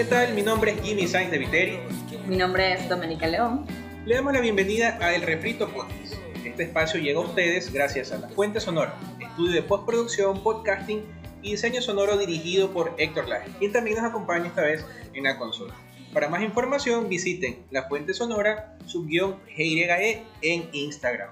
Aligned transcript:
¿Qué 0.00 0.06
tal? 0.06 0.32
Mi 0.32 0.40
nombre 0.40 0.70
es 0.70 0.80
Jimmy 0.80 1.06
Sainz 1.06 1.30
de 1.30 1.36
Viteri. 1.36 1.78
Mi 2.26 2.38
nombre 2.38 2.72
es 2.72 2.88
Domenica 2.88 3.26
León. 3.26 3.66
Le 4.06 4.14
damos 4.14 4.32
la 4.32 4.40
bienvenida 4.40 4.96
a 4.98 5.14
El 5.14 5.20
Refrito 5.20 5.68
Podcast. 5.68 6.14
Este 6.42 6.62
espacio 6.62 6.98
llega 6.98 7.18
a 7.18 7.24
ustedes 7.24 7.70
gracias 7.70 8.10
a 8.10 8.16
La 8.16 8.30
Fuente 8.30 8.60
Sonora, 8.60 8.94
estudio 9.20 9.52
de 9.52 9.62
postproducción, 9.62 10.42
podcasting 10.42 11.04
y 11.42 11.50
diseño 11.50 11.82
sonoro 11.82 12.16
dirigido 12.16 12.72
por 12.72 12.94
Héctor 12.96 13.28
Laje, 13.28 13.50
quien 13.58 13.72
también 13.72 13.98
nos 13.98 14.06
acompaña 14.06 14.46
esta 14.46 14.62
vez 14.62 14.86
en 15.12 15.24
la 15.24 15.36
consola. 15.36 15.74
Para 16.14 16.30
más 16.30 16.40
información 16.40 17.10
visiten 17.10 17.66
La 17.70 17.82
Fuente 17.82 18.14
Sonora, 18.14 18.78
subguión 18.86 19.38
GYE 19.54 20.22
en 20.40 20.70
Instagram. 20.72 21.28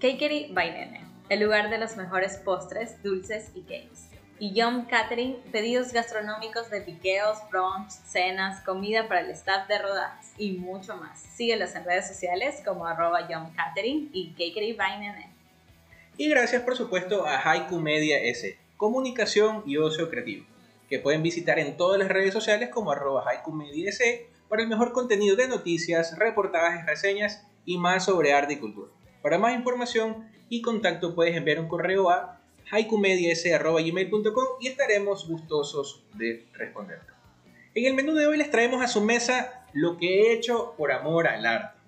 Cakery 0.00 0.50
by 0.52 0.72
Nene, 0.72 1.04
el 1.28 1.38
lugar 1.38 1.70
de 1.70 1.78
los 1.78 1.96
mejores 1.96 2.38
postres, 2.38 3.00
dulces 3.04 3.52
y 3.54 3.60
cakes. 3.60 4.07
Y 4.40 4.52
Yum 4.52 4.86
Catering, 4.86 5.36
pedidos 5.50 5.92
gastronómicos 5.92 6.70
de 6.70 6.80
piqueos, 6.80 7.38
brunch, 7.50 7.90
cenas, 7.90 8.62
comida 8.64 9.08
para 9.08 9.22
el 9.22 9.30
staff 9.30 9.66
de 9.66 9.78
rodajes 9.78 10.32
y 10.38 10.52
mucho 10.52 10.96
más. 10.96 11.18
Síguelos 11.18 11.74
en 11.74 11.84
redes 11.84 12.06
sociales 12.06 12.62
como 12.64 12.86
arroba 12.86 13.28
Yum 13.28 13.52
Catering 13.54 14.10
y 14.12 14.30
Cakery 14.30 14.74
by 14.74 15.00
Nene. 15.00 15.32
Y 16.16 16.28
gracias 16.28 16.62
por 16.62 16.76
supuesto 16.76 17.26
a 17.26 17.40
Haiku 17.40 17.80
Media 17.80 18.18
S, 18.20 18.56
comunicación 18.76 19.64
y 19.66 19.76
ocio 19.76 20.08
creativo, 20.08 20.46
que 20.88 21.00
pueden 21.00 21.24
visitar 21.24 21.58
en 21.58 21.76
todas 21.76 21.98
las 21.98 22.08
redes 22.08 22.32
sociales 22.32 22.68
como 22.68 22.92
arroba 22.92 23.24
Haiku 23.28 23.50
Media 23.50 23.90
S 23.90 24.28
para 24.48 24.62
el 24.62 24.68
mejor 24.68 24.92
contenido 24.92 25.34
de 25.34 25.48
noticias, 25.48 26.16
reportajes, 26.16 26.86
reseñas 26.86 27.44
y 27.64 27.76
más 27.76 28.04
sobre 28.04 28.32
arte 28.32 28.54
y 28.54 28.58
cultura. 28.58 28.92
Para 29.20 29.38
más 29.38 29.54
información 29.54 30.30
y 30.48 30.62
contacto 30.62 31.16
puedes 31.16 31.36
enviar 31.36 31.58
un 31.58 31.68
correo 31.68 32.08
a 32.08 32.37
haicumedias.gmail.com 32.70 34.46
y 34.60 34.68
estaremos 34.68 35.28
gustosos 35.28 36.04
de 36.14 36.46
responder. 36.52 37.00
En 37.74 37.86
el 37.86 37.94
menú 37.94 38.14
de 38.14 38.26
hoy 38.26 38.38
les 38.38 38.50
traemos 38.50 38.82
a 38.82 38.88
su 38.88 39.00
mesa 39.00 39.64
lo 39.72 39.98
que 39.98 40.20
he 40.20 40.32
hecho 40.32 40.74
por 40.76 40.92
amor 40.92 41.28
al 41.28 41.46
arte. 41.46 41.78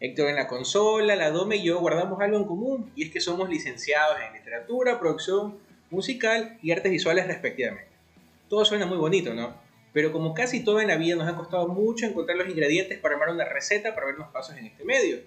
Héctor 0.00 0.28
en 0.28 0.36
la 0.36 0.48
consola, 0.48 1.16
la 1.16 1.30
Dome 1.30 1.56
y 1.56 1.62
yo 1.62 1.80
guardamos 1.80 2.20
algo 2.20 2.36
en 2.36 2.44
común 2.44 2.92
y 2.94 3.04
es 3.04 3.10
que 3.10 3.20
somos 3.20 3.48
licenciados 3.48 4.16
en 4.26 4.34
literatura, 4.34 4.98
producción 4.98 5.58
musical 5.90 6.58
y 6.62 6.72
artes 6.72 6.90
visuales 6.90 7.26
respectivamente. 7.26 7.90
Todo 8.48 8.64
suena 8.64 8.86
muy 8.86 8.98
bonito, 8.98 9.32
¿no? 9.32 9.54
Pero 9.92 10.12
como 10.12 10.34
casi 10.34 10.64
todo 10.64 10.80
en 10.80 10.88
la 10.88 10.96
vida 10.96 11.14
nos 11.14 11.28
ha 11.28 11.36
costado 11.36 11.68
mucho 11.68 12.04
encontrar 12.04 12.36
los 12.36 12.48
ingredientes 12.48 12.98
para 12.98 13.14
armar 13.14 13.30
una 13.30 13.44
receta 13.44 13.94
para 13.94 14.06
ver 14.06 14.16
los 14.16 14.28
pasos 14.28 14.56
en 14.56 14.66
este 14.66 14.84
medio. 14.84 15.18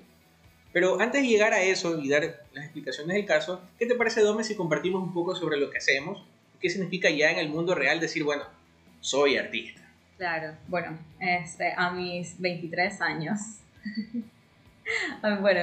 Pero 0.77 1.01
antes 1.01 1.23
de 1.23 1.27
llegar 1.27 1.53
a 1.53 1.61
eso 1.63 1.97
y 1.97 2.07
dar 2.07 2.21
las 2.53 2.65
explicaciones 2.65 3.15
del 3.15 3.25
caso, 3.25 3.63
¿qué 3.79 3.87
te 3.87 3.95
parece, 3.95 4.21
Dome, 4.21 4.43
si 4.43 4.55
compartimos 4.55 5.01
un 5.01 5.11
poco 5.11 5.35
sobre 5.35 5.57
lo 5.57 5.71
que 5.71 5.79
hacemos? 5.79 6.23
¿Qué 6.59 6.69
significa 6.69 7.09
ya 7.09 7.31
en 7.31 7.39
el 7.39 7.49
mundo 7.49 7.73
real 7.73 7.99
decir, 7.99 8.23
bueno, 8.23 8.43
soy 8.99 9.37
artista? 9.37 9.81
Claro, 10.17 10.53
bueno, 10.67 10.95
este, 11.19 11.73
a 11.75 11.89
mis 11.89 12.39
23 12.39 13.01
años, 13.01 13.39
bueno, 15.41 15.61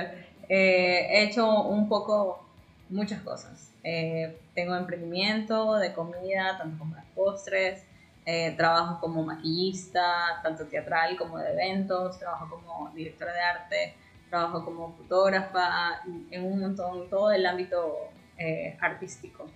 eh, 0.48 1.06
he 1.08 1.22
hecho 1.22 1.62
un 1.62 1.88
poco 1.88 2.44
muchas 2.88 3.22
cosas. 3.22 3.70
Eh, 3.84 4.36
tengo 4.52 4.74
emprendimiento 4.74 5.76
de 5.76 5.92
comida, 5.92 6.58
tanto 6.58 6.76
como 6.76 6.96
de 6.96 7.02
postres, 7.14 7.84
eh, 8.26 8.52
trabajo 8.56 8.98
como 8.98 9.22
maquillista, 9.22 10.40
tanto 10.42 10.66
teatral 10.66 11.16
como 11.16 11.38
de 11.38 11.52
eventos, 11.52 12.18
trabajo 12.18 12.48
como 12.50 12.90
directora 12.96 13.32
de 13.32 13.40
arte, 13.40 13.94
trabajo 14.34 14.64
como 14.64 14.96
fotógrafa, 14.96 16.02
en 16.32 16.44
un 16.44 16.58
montón, 16.58 17.08
todo 17.08 17.30
el 17.30 17.46
ámbito 17.46 17.94
eh, 18.36 18.76
artístico. 18.80 19.46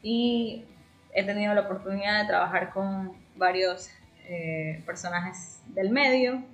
Y 0.00 0.64
he 1.12 1.24
tenido 1.24 1.52
la 1.54 1.62
oportunidad 1.62 2.22
de 2.22 2.28
trabajar 2.28 2.72
con 2.72 3.16
varios 3.34 3.90
eh, 4.28 4.80
personajes 4.86 5.60
del 5.74 5.90
medio 5.90 6.44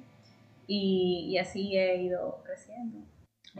y, 0.67 1.37
así 1.39 1.77
he 1.77 2.03
ido 2.03 2.43
creciendo. 2.43 3.01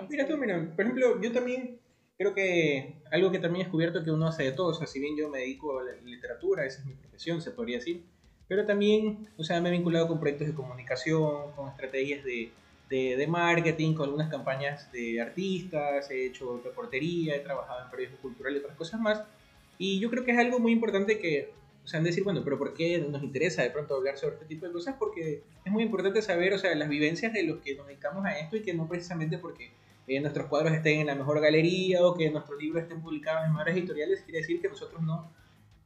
Mira 0.09 0.27
tú, 0.27 0.39
mira, 0.39 0.59
por 0.75 0.81
ejemplo, 0.81 1.21
yo 1.21 1.31
también 1.31 1.79
creo 2.17 2.33
que 2.33 2.95
algo 3.13 3.31
que 3.31 3.41
también 3.41 3.63
he 3.63 3.65
descubierto 3.65 4.05
que 4.05 4.11
uno 4.11 4.29
hace 4.29 4.45
de 4.45 4.53
todo, 4.53 4.69
o 4.69 4.75
sea, 4.75 4.87
si 4.87 5.01
bien 5.01 5.17
yo 5.19 5.29
me 5.29 5.41
dedico 5.41 5.81
a 5.81 5.85
la 5.85 5.93
literatura, 6.03 6.65
esa 6.65 6.81
es 6.81 6.87
mi 6.87 6.95
profesión, 6.95 7.43
se 7.43 7.51
podría 7.51 7.77
decir, 7.77 8.05
pero 8.49 8.65
también, 8.65 9.29
o 9.37 9.45
sea, 9.45 9.61
me 9.61 9.69
he 9.69 9.73
vinculado 9.73 10.09
con 10.09 10.19
proyectos 10.19 10.49
de 10.49 10.55
comunicación, 10.55 11.53
con 11.53 11.69
estrategias 11.69 12.25
de, 12.25 12.51
de, 12.89 13.27
marketing, 13.27 13.95
con 13.95 14.07
algunas 14.07 14.31
campañas 14.31 14.91
de 14.93 15.21
artistas, 15.21 16.11
he 16.11 16.27
hecho 16.27 16.61
reportería, 16.65 17.37
he 17.37 17.41
trabajado 17.41 17.85
en 17.85 17.91
periodismo 17.91 18.19
cultural 18.21 18.55
y 18.55 18.59
otras 18.59 18.77
cosas 18.77 19.01
más. 19.01 19.23
Y 19.79 20.01
yo 20.01 20.11
creo 20.11 20.25
que 20.25 20.33
es 20.33 20.39
algo 20.39 20.59
muy 20.59 20.73
importante 20.73 21.19
que, 21.19 21.53
o 21.85 21.89
sea, 21.89 22.01
decir, 22.01 22.25
bueno, 22.25 22.43
pero 22.43 22.59
¿por 22.59 22.75
qué 22.75 22.99
nos 22.99 23.23
interesa 23.23 23.63
de 23.63 23.71
pronto 23.71 23.95
hablar 23.95 24.17
sobre 24.17 24.35
este 24.35 24.47
tipo 24.47 24.67
de 24.67 24.73
cosas? 24.73 24.97
Porque 24.99 25.43
es 25.65 25.73
muy 25.73 25.83
importante 25.83 26.23
saber, 26.23 26.55
o 26.55 26.59
sea, 26.59 26.75
las 26.75 26.89
vivencias 26.89 27.33
de 27.33 27.43
los 27.45 27.59
que 27.59 27.75
nos 27.75 27.87
dedicamos 27.87 28.25
a 28.25 28.39
esto 28.39 28.57
y 28.57 28.63
que 28.63 28.75
no 28.75 28.89
precisamente 28.89 29.39
porque 29.39 29.71
eh, 30.07 30.21
nuestros 30.21 30.47
cuadros 30.47 30.73
estén 30.73 31.01
en 31.01 31.07
la 31.07 31.15
mejor 31.15 31.41
galería 31.41 32.05
o 32.05 32.15
que 32.15 32.31
nuestros 32.31 32.59
libros 32.59 32.83
estén 32.83 33.03
publicados 33.03 33.45
en 33.45 33.53
mejores 33.53 33.77
editoriales, 33.77 34.23
quiere 34.23 34.39
decir 34.39 34.61
que 34.61 34.69
nosotros 34.69 35.03
no 35.03 35.31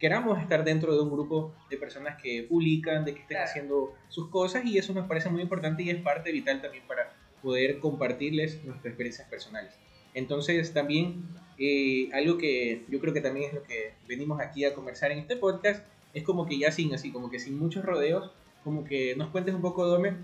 queramos 0.02 0.40
estar 0.40 0.64
dentro 0.64 0.96
de 0.96 1.00
un 1.00 1.12
grupo 1.12 1.54
de 1.70 1.76
personas 1.76 2.20
que 2.20 2.44
publican, 2.48 3.04
de 3.04 3.14
que 3.14 3.20
estén 3.20 3.38
haciendo 3.38 3.94
sus 4.08 4.30
cosas 4.30 4.64
y 4.64 4.76
eso 4.76 4.92
nos 4.92 5.06
parece 5.06 5.30
muy 5.30 5.42
importante 5.42 5.84
y 5.84 5.90
es 5.90 6.02
parte 6.02 6.32
vital 6.32 6.60
también 6.60 6.82
para 6.88 7.14
poder 7.40 7.78
compartirles 7.78 8.64
nuestras 8.64 8.86
experiencias 8.86 9.28
personales. 9.28 9.72
Entonces 10.12 10.72
también 10.72 11.22
eh, 11.56 12.08
algo 12.14 12.36
que 12.36 12.84
yo 12.88 12.98
creo 12.98 13.14
que 13.14 13.20
también 13.20 13.50
es 13.50 13.54
lo 13.54 13.62
que 13.62 13.92
venimos 14.08 14.40
aquí 14.40 14.64
a 14.64 14.74
conversar 14.74 15.12
en 15.12 15.20
este 15.20 15.36
podcast 15.36 15.84
es 16.14 16.24
como 16.24 16.46
que 16.46 16.58
ya 16.58 16.72
sin 16.72 16.92
así, 16.92 17.12
como 17.12 17.30
que 17.30 17.38
sin 17.38 17.56
muchos 17.56 17.84
rodeos, 17.84 18.32
como 18.64 18.82
que 18.82 19.14
nos 19.14 19.30
cuentes 19.30 19.54
un 19.54 19.62
poco, 19.62 19.86
Dome, 19.86 20.14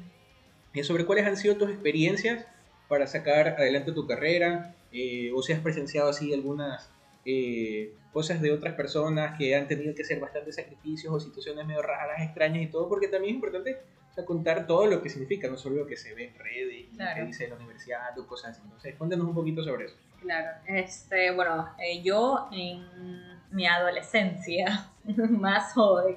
eh, 0.75 0.83
sobre 0.83 1.07
cuáles 1.07 1.25
han 1.25 1.37
sido 1.37 1.57
tus 1.57 1.71
experiencias 1.71 2.45
para 2.89 3.07
sacar 3.07 3.51
adelante 3.51 3.93
tu 3.93 4.09
carrera, 4.09 4.75
eh, 4.91 5.31
o 5.37 5.41
si 5.41 5.53
has 5.53 5.61
presenciado 5.61 6.11
así 6.11 6.35
algunas 6.35 6.91
eh, 7.31 7.93
cosas 8.11 8.41
de 8.41 8.51
otras 8.53 8.73
personas 8.73 9.37
que 9.37 9.55
han 9.55 9.69
tenido 9.69 9.95
que 9.95 10.01
hacer 10.01 10.19
bastantes 10.19 10.57
sacrificios 10.57 11.13
o 11.13 11.21
situaciones 11.21 11.67
medio 11.67 11.83
raras, 11.83 12.23
extrañas 12.23 12.63
y 12.63 12.69
todo, 12.69 12.89
porque 12.89 13.09
también 13.09 13.33
es 13.33 13.37
importante 13.37 13.79
contar 14.25 14.67
todo 14.67 14.87
lo 14.87 15.03
que 15.03 15.11
significa, 15.11 15.47
no 15.49 15.59
solo 15.59 15.77
lo 15.77 15.87
que 15.87 15.97
se 15.97 16.15
ve 16.15 16.29
en 16.29 16.39
redes, 16.39 16.87
lo 16.97 17.05
que 17.15 17.23
dice 17.27 17.49
la 17.49 17.57
universidad 17.57 18.19
o 18.19 18.27
cosas 18.27 18.53
así. 18.53 18.63
Entonces, 18.65 18.95
cuéntanos 18.97 19.27
un 19.27 19.35
poquito 19.35 19.63
sobre 19.63 19.85
eso. 19.85 19.97
Claro, 20.23 20.59
este, 20.67 21.31
bueno, 21.33 21.69
eh, 21.79 22.03
yo 22.03 22.49
en 22.51 22.87
mi 23.51 23.67
adolescencia, 23.67 24.91
más 25.05 25.75
joven, 25.75 26.17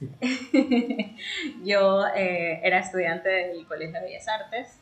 yo 1.64 2.06
eh, 2.08 2.60
era 2.62 2.80
estudiante 2.80 3.28
del 3.28 3.66
Colegio 3.66 4.00
de 4.00 4.06
Bellas 4.06 4.26
Artes 4.26 4.80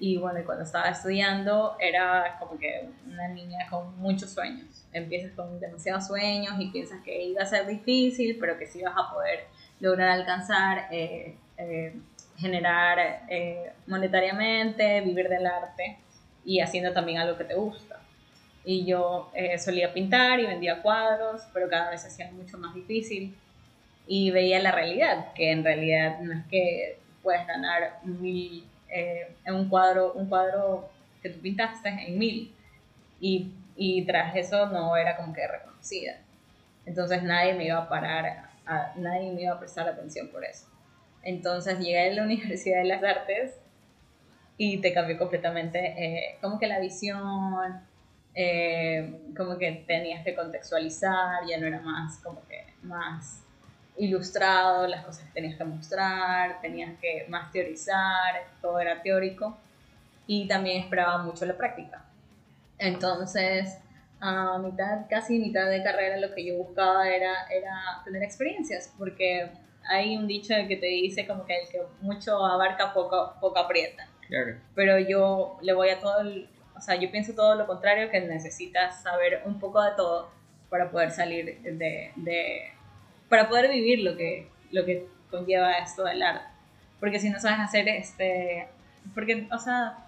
y 0.00 0.16
bueno, 0.16 0.40
cuando 0.44 0.64
estaba 0.64 0.88
estudiando 0.88 1.76
era 1.78 2.36
como 2.40 2.58
que 2.58 2.88
una 3.06 3.28
niña 3.28 3.68
con 3.70 3.96
muchos 3.98 4.30
sueños 4.30 4.73
empiezas 4.94 5.32
con 5.32 5.60
demasiados 5.60 6.06
sueños 6.06 6.54
y 6.58 6.70
piensas 6.70 7.02
que 7.04 7.24
iba 7.24 7.42
a 7.42 7.46
ser 7.46 7.66
difícil, 7.66 8.38
pero 8.40 8.56
que 8.56 8.66
sí 8.66 8.80
vas 8.80 8.94
a 8.96 9.12
poder 9.12 9.40
lograr 9.80 10.08
alcanzar, 10.08 10.86
eh, 10.90 11.36
eh, 11.58 11.94
generar 12.38 13.26
eh, 13.28 13.72
monetariamente, 13.86 15.00
vivir 15.02 15.28
del 15.28 15.46
arte 15.46 15.98
y 16.44 16.60
haciendo 16.60 16.92
también 16.92 17.18
algo 17.18 17.36
que 17.36 17.44
te 17.44 17.54
gusta. 17.54 18.00
Y 18.64 18.86
yo 18.86 19.30
solía 19.58 19.92
pintar 19.92 20.40
y 20.40 20.46
vendía 20.46 20.80
cuadros, 20.80 21.42
pero 21.52 21.68
cada 21.68 21.90
vez 21.90 22.06
hacía 22.06 22.30
mucho 22.32 22.56
más 22.56 22.74
difícil 22.74 23.36
y 24.06 24.30
veía 24.30 24.58
la 24.58 24.72
realidad, 24.72 25.34
que 25.34 25.50
en 25.50 25.62
realidad 25.62 26.20
no 26.20 26.32
es 26.32 26.46
que 26.46 26.98
puedes 27.22 27.46
ganar 27.46 27.98
mil, 28.04 28.64
en 28.88 29.54
un 29.54 29.68
cuadro, 29.68 30.14
un 30.14 30.28
cuadro 30.30 30.88
que 31.22 31.28
tú 31.28 31.40
pintaste 31.40 31.90
en 31.90 32.18
mil 32.18 32.54
y 33.20 33.50
y 33.76 34.04
tras 34.06 34.36
eso 34.36 34.66
no 34.66 34.96
era 34.96 35.16
como 35.16 35.32
que 35.32 35.46
reconocida. 35.46 36.18
Entonces 36.86 37.22
nadie 37.22 37.54
me 37.54 37.66
iba 37.66 37.78
a 37.78 37.88
parar, 37.88 38.50
nadie 38.96 39.32
me 39.32 39.42
iba 39.42 39.54
a 39.54 39.58
prestar 39.58 39.88
atención 39.88 40.28
por 40.28 40.44
eso. 40.44 40.66
Entonces 41.22 41.78
llegué 41.78 42.10
a 42.10 42.12
la 42.12 42.22
Universidad 42.24 42.78
de 42.78 42.84
las 42.84 43.02
Artes 43.02 43.54
y 44.56 44.78
te 44.78 44.92
cambió 44.92 45.18
completamente 45.18 45.78
eh, 45.78 46.38
como 46.40 46.58
que 46.58 46.66
la 46.66 46.78
visión, 46.78 47.80
eh, 48.34 49.20
como 49.36 49.58
que 49.58 49.84
tenías 49.86 50.24
que 50.24 50.34
contextualizar, 50.34 51.44
ya 51.48 51.58
no 51.58 51.66
era 51.66 51.80
más 51.80 52.18
como 52.18 52.46
que 52.46 52.64
más 52.82 53.40
ilustrado, 53.96 54.86
las 54.86 55.04
cosas 55.04 55.24
que 55.26 55.32
tenías 55.32 55.56
que 55.56 55.64
mostrar, 55.64 56.60
tenías 56.60 56.98
que 57.00 57.26
más 57.28 57.50
teorizar, 57.52 58.44
todo 58.60 58.78
era 58.80 59.02
teórico 59.02 59.56
y 60.26 60.46
también 60.48 60.82
esperaba 60.82 61.22
mucho 61.22 61.46
la 61.46 61.56
práctica. 61.56 62.04
Entonces, 62.78 63.78
a 64.20 64.58
mitad, 64.58 65.06
casi 65.08 65.38
mitad 65.38 65.68
de 65.68 65.82
carrera, 65.82 66.16
lo 66.16 66.34
que 66.34 66.44
yo 66.44 66.56
buscaba 66.56 67.08
era, 67.08 67.46
era 67.50 68.02
tener 68.04 68.22
experiencias, 68.22 68.92
porque 68.98 69.50
hay 69.86 70.16
un 70.16 70.26
dicho 70.26 70.54
que 70.66 70.76
te 70.76 70.86
dice 70.86 71.26
como 71.26 71.44
que 71.44 71.60
el 71.60 71.68
que 71.68 71.82
mucho 72.00 72.44
abarca, 72.44 72.92
poco, 72.92 73.34
poco 73.40 73.58
aprieta. 73.58 74.08
Claro. 74.28 74.56
Pero 74.74 74.98
yo 74.98 75.58
le 75.60 75.74
voy 75.74 75.90
a 75.90 76.00
todo, 76.00 76.22
o 76.76 76.80
sea, 76.80 76.96
yo 76.96 77.10
pienso 77.10 77.34
todo 77.34 77.54
lo 77.54 77.66
contrario, 77.66 78.10
que 78.10 78.20
necesitas 78.20 79.02
saber 79.02 79.42
un 79.44 79.58
poco 79.60 79.82
de 79.82 79.90
todo 79.96 80.30
para 80.70 80.90
poder 80.90 81.10
salir 81.10 81.60
de, 81.62 82.12
de 82.16 82.74
para 83.28 83.48
poder 83.48 83.70
vivir 83.70 84.00
lo 84.00 84.16
que, 84.16 84.48
lo 84.70 84.84
que 84.84 85.06
conlleva 85.30 85.72
esto 85.72 86.04
del 86.04 86.22
arte. 86.22 86.46
Porque 87.00 87.18
si 87.18 87.30
no 87.30 87.38
sabes 87.38 87.58
hacer 87.60 87.88
este, 87.88 88.68
porque, 89.14 89.48
o 89.52 89.58
sea, 89.58 89.98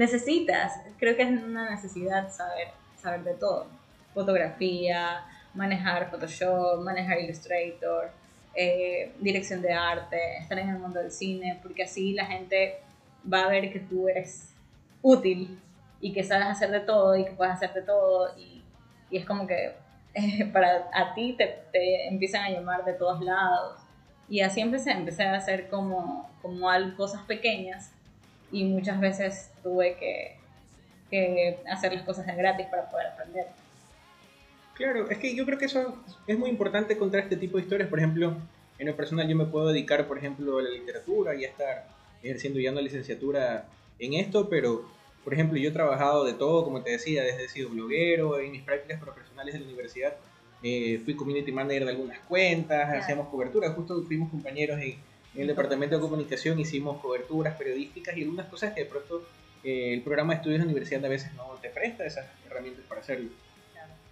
necesitas, 0.00 0.72
creo 0.98 1.14
que 1.14 1.24
es 1.24 1.28
una 1.28 1.68
necesidad 1.68 2.32
saber, 2.32 2.68
saber 2.96 3.22
de 3.22 3.34
todo. 3.34 3.66
Fotografía, 4.14 5.26
manejar 5.52 6.10
Photoshop, 6.10 6.82
manejar 6.82 7.20
Illustrator, 7.20 8.10
eh, 8.54 9.12
dirección 9.20 9.60
de 9.60 9.74
arte, 9.74 10.38
estar 10.38 10.58
en 10.58 10.70
el 10.70 10.78
mundo 10.78 11.00
del 11.00 11.12
cine, 11.12 11.60
porque 11.62 11.82
así 11.82 12.14
la 12.14 12.24
gente 12.24 12.78
va 13.30 13.44
a 13.44 13.48
ver 13.48 13.70
que 13.70 13.80
tú 13.80 14.08
eres 14.08 14.54
útil 15.02 15.60
y 16.00 16.14
que 16.14 16.24
sabes 16.24 16.46
hacer 16.46 16.70
de 16.70 16.80
todo 16.80 17.14
y 17.14 17.26
que 17.26 17.32
puedes 17.32 17.52
hacer 17.52 17.74
de 17.74 17.82
todo 17.82 18.34
y, 18.38 18.62
y 19.10 19.18
es 19.18 19.26
como 19.26 19.46
que 19.46 19.74
eh, 20.14 20.46
para 20.50 20.88
a 20.94 21.12
ti 21.12 21.34
te, 21.36 21.46
te, 21.72 22.08
empiezan 22.08 22.44
a 22.44 22.50
llamar 22.50 22.86
de 22.86 22.94
todos 22.94 23.20
lados 23.20 23.78
y 24.30 24.40
así 24.40 24.62
empecé, 24.62 24.92
empecé 24.92 25.24
a 25.24 25.34
hacer 25.34 25.68
como, 25.68 26.30
como 26.40 26.68
cosas 26.96 27.20
pequeñas 27.26 27.92
y 28.52 28.64
muchas 28.64 29.00
veces 29.00 29.50
tuve 29.62 29.96
que, 29.96 30.36
que 31.10 31.58
hacer 31.70 31.92
las 31.92 32.02
cosas 32.02 32.26
en 32.28 32.36
gratis 32.36 32.66
para 32.66 32.88
poder 32.90 33.08
aprender. 33.08 33.46
Claro, 34.74 35.10
es 35.10 35.18
que 35.18 35.34
yo 35.34 35.44
creo 35.44 35.58
que 35.58 35.66
eso 35.66 36.02
es 36.26 36.38
muy 36.38 36.48
importante 36.48 36.96
contar 36.96 37.20
este 37.20 37.36
tipo 37.36 37.58
de 37.58 37.64
historias. 37.64 37.88
Por 37.88 37.98
ejemplo, 37.98 38.34
en 38.78 38.86
lo 38.86 38.96
personal 38.96 39.28
yo 39.28 39.36
me 39.36 39.44
puedo 39.44 39.68
dedicar, 39.68 40.06
por 40.06 40.18
ejemplo, 40.18 40.58
a 40.58 40.62
la 40.62 40.70
literatura 40.70 41.34
y 41.34 41.44
a 41.44 41.48
estar 41.48 41.86
ejerciendo 42.22 42.58
ya 42.60 42.72
una 42.72 42.80
licenciatura 42.80 43.66
en 43.98 44.14
esto, 44.14 44.48
pero, 44.48 44.88
por 45.22 45.34
ejemplo, 45.34 45.58
yo 45.58 45.68
he 45.68 45.72
trabajado 45.72 46.24
de 46.24 46.32
todo, 46.32 46.64
como 46.64 46.82
te 46.82 46.92
decía, 46.92 47.22
desde 47.22 47.44
he 47.44 47.48
sido 47.48 47.68
bloguero, 47.68 48.38
en 48.38 48.52
mis 48.52 48.62
prácticas 48.62 49.00
profesionales 49.00 49.54
de 49.54 49.60
la 49.60 49.66
universidad 49.66 50.14
eh, 50.62 51.00
fui 51.04 51.14
community 51.14 51.52
manager 51.52 51.84
de 51.84 51.90
algunas 51.90 52.18
cuentas, 52.20 52.88
hacíamos 52.94 53.28
cobertura, 53.28 53.70
justo 53.70 54.02
fuimos 54.02 54.30
compañeros 54.30 54.78
en, 54.80 54.96
el 55.34 55.46
departamento 55.46 55.96
de 55.96 56.00
comunicación, 56.00 56.58
hicimos 56.58 57.00
coberturas 57.00 57.56
periodísticas 57.56 58.16
y 58.16 58.22
algunas 58.22 58.46
cosas 58.46 58.74
que 58.74 58.84
de 58.84 58.86
pronto 58.86 59.22
eh, 59.62 59.94
el 59.94 60.02
programa 60.02 60.34
de 60.34 60.38
estudios 60.38 60.60
de 60.60 60.64
universidad 60.66 61.04
a 61.04 61.08
veces 61.08 61.32
no 61.34 61.46
te 61.62 61.68
presta 61.68 62.04
esas 62.04 62.26
herramientas 62.46 62.84
para 62.88 63.00
hacerlo. 63.00 63.30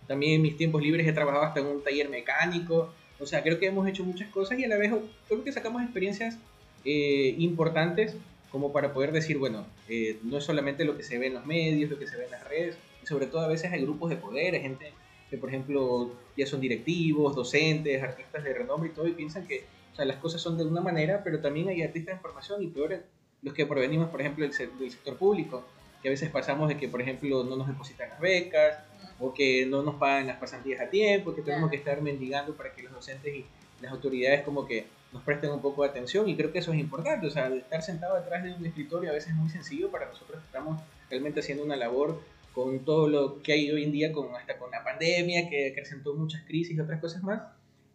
También 0.06 0.34
en 0.34 0.42
mis 0.42 0.56
tiempos 0.56 0.82
libres 0.82 1.06
he 1.06 1.12
trabajado 1.12 1.44
hasta 1.44 1.60
en 1.60 1.66
un 1.66 1.82
taller 1.82 2.08
mecánico. 2.08 2.92
O 3.20 3.26
sea, 3.26 3.42
creo 3.42 3.58
que 3.58 3.66
hemos 3.66 3.86
hecho 3.88 4.04
muchas 4.04 4.28
cosas 4.30 4.58
y 4.58 4.64
a 4.64 4.68
la 4.68 4.78
vez 4.78 4.92
creo 5.26 5.44
que 5.44 5.52
sacamos 5.52 5.82
experiencias 5.82 6.38
eh, 6.84 7.34
importantes 7.38 8.16
como 8.50 8.72
para 8.72 8.94
poder 8.94 9.12
decir, 9.12 9.36
bueno, 9.38 9.66
eh, 9.88 10.18
no 10.22 10.38
es 10.38 10.44
solamente 10.44 10.84
lo 10.84 10.96
que 10.96 11.02
se 11.02 11.18
ve 11.18 11.26
en 11.26 11.34
los 11.34 11.44
medios, 11.44 11.90
lo 11.90 11.98
que 11.98 12.06
se 12.06 12.16
ve 12.16 12.24
en 12.24 12.30
las 12.30 12.44
redes, 12.48 12.78
y 13.02 13.06
sobre 13.06 13.26
todo 13.26 13.42
a 13.42 13.48
veces 13.48 13.70
hay 13.72 13.82
grupos 13.82 14.08
de 14.08 14.16
poder, 14.16 14.54
hay 14.54 14.62
gente 14.62 14.92
que 15.28 15.36
por 15.36 15.50
ejemplo 15.50 16.10
ya 16.36 16.46
son 16.46 16.60
directivos, 16.60 17.36
docentes, 17.36 18.02
artistas 18.02 18.42
de 18.42 18.54
renombre 18.54 18.88
y 18.88 18.92
todo, 18.94 19.06
y 19.06 19.12
piensan 19.12 19.46
que 19.46 19.64
sea, 19.98 20.06
las 20.06 20.16
cosas 20.16 20.40
son 20.40 20.56
de 20.56 20.64
una 20.64 20.80
manera, 20.80 21.22
pero 21.22 21.40
también 21.40 21.68
hay 21.68 21.82
artistas 21.82 22.16
de 22.16 22.20
formación 22.20 22.62
y 22.62 22.68
peor 22.68 23.02
los 23.42 23.54
que 23.54 23.66
provenimos, 23.66 24.10
por 24.10 24.20
ejemplo, 24.20 24.46
del, 24.46 24.78
del 24.78 24.90
sector 24.90 25.16
público, 25.16 25.64
que 26.02 26.08
a 26.08 26.10
veces 26.10 26.30
pasamos 26.30 26.68
de 26.68 26.76
que, 26.76 26.88
por 26.88 27.00
ejemplo, 27.00 27.44
no 27.44 27.56
nos 27.56 27.68
depositan 27.68 28.08
las 28.08 28.20
becas, 28.20 28.78
o 29.20 29.34
que 29.34 29.66
no 29.66 29.82
nos 29.82 29.96
pagan 29.96 30.26
las 30.26 30.38
pasantías 30.38 30.80
a 30.80 30.90
tiempo, 30.90 31.34
que 31.34 31.42
tenemos 31.42 31.70
que 31.70 31.76
estar 31.76 32.00
mendigando 32.00 32.54
para 32.54 32.72
que 32.72 32.82
los 32.82 32.92
docentes 32.92 33.34
y 33.34 33.44
las 33.80 33.92
autoridades 33.92 34.42
como 34.42 34.66
que 34.66 34.86
nos 35.12 35.22
presten 35.22 35.50
un 35.50 35.60
poco 35.60 35.82
de 35.82 35.88
atención 35.88 36.28
y 36.28 36.36
creo 36.36 36.52
que 36.52 36.58
eso 36.58 36.72
es 36.72 36.78
importante, 36.78 37.26
o 37.26 37.30
sea, 37.30 37.48
estar 37.48 37.82
sentado 37.82 38.16
detrás 38.16 38.44
de 38.44 38.52
un 38.52 38.66
escritorio 38.66 39.10
a 39.10 39.14
veces 39.14 39.30
es 39.30 39.36
muy 39.36 39.48
sencillo 39.48 39.90
para 39.90 40.06
nosotros 40.06 40.40
que 40.40 40.46
estamos 40.46 40.80
realmente 41.08 41.40
haciendo 41.40 41.64
una 41.64 41.76
labor 41.76 42.20
con 42.52 42.80
todo 42.84 43.08
lo 43.08 43.42
que 43.42 43.52
hay 43.52 43.70
hoy 43.70 43.84
en 43.84 43.92
día, 43.92 44.12
con, 44.12 44.34
hasta 44.34 44.58
con 44.58 44.70
la 44.70 44.84
pandemia 44.84 45.48
que 45.48 45.70
acrecentó 45.70 46.14
muchas 46.14 46.42
crisis 46.42 46.76
y 46.76 46.80
otras 46.80 47.00
cosas 47.00 47.22
más. 47.22 47.42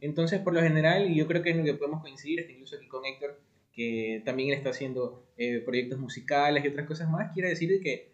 Entonces, 0.04 0.42
por 0.42 0.54
lo 0.54 0.62
general, 0.62 1.10
y 1.10 1.16
yo 1.16 1.28
creo 1.28 1.42
que 1.42 1.52
es 1.52 1.56
lo 1.56 1.64
que 1.64 1.76
podemos 1.76 2.02
coincidir, 2.02 2.42
hasta 2.42 2.52
incluso 2.52 2.76
aquí 2.76 2.88
con 2.88 3.06
Héctor, 3.06 3.40
que 3.74 4.22
también 4.26 4.50
él 4.50 4.56
está 4.56 4.72
haciendo 4.72 5.24
eh, 5.38 5.62
proyectos 5.64 5.98
musicales 5.98 6.66
y 6.66 6.68
otras 6.68 6.86
cosas 6.86 7.10
más, 7.10 7.32
quiere 7.32 7.48
decir 7.48 7.82
que 7.82 8.10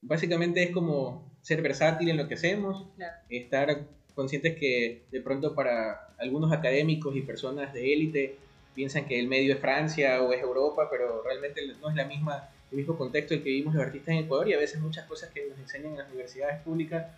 básicamente 0.00 0.62
es 0.62 0.70
como 0.70 1.30
ser 1.42 1.60
versátil 1.60 2.08
en 2.08 2.16
lo 2.16 2.26
que 2.26 2.34
hacemos, 2.34 2.86
estar 3.28 3.86
conscientes 4.14 4.56
que 4.56 5.02
de 5.10 5.20
pronto 5.20 5.54
para 5.54 6.08
algunos 6.16 6.50
académicos 6.52 7.14
y 7.14 7.20
personas 7.20 7.74
de 7.74 7.92
élite 7.92 8.36
piensan 8.74 9.04
que 9.04 9.20
el 9.20 9.28
medio 9.28 9.52
es 9.52 9.60
Francia 9.60 10.22
o 10.22 10.32
es 10.32 10.40
Europa, 10.40 10.88
pero 10.90 11.22
realmente 11.22 11.60
no 11.82 11.90
es 11.90 11.96
la 11.96 12.06
misma, 12.06 12.48
el 12.70 12.78
mismo 12.78 12.96
contexto 12.96 13.34
el 13.34 13.42
que 13.42 13.50
vivimos 13.50 13.74
los 13.74 13.84
artistas 13.84 14.14
en 14.14 14.24
Ecuador 14.24 14.48
y 14.48 14.54
a 14.54 14.58
veces 14.58 14.80
muchas 14.80 15.04
cosas 15.04 15.28
que 15.34 15.46
nos 15.46 15.58
enseñan 15.58 15.92
en 15.92 15.98
las 15.98 16.08
universidades 16.08 16.62
públicas 16.62 17.08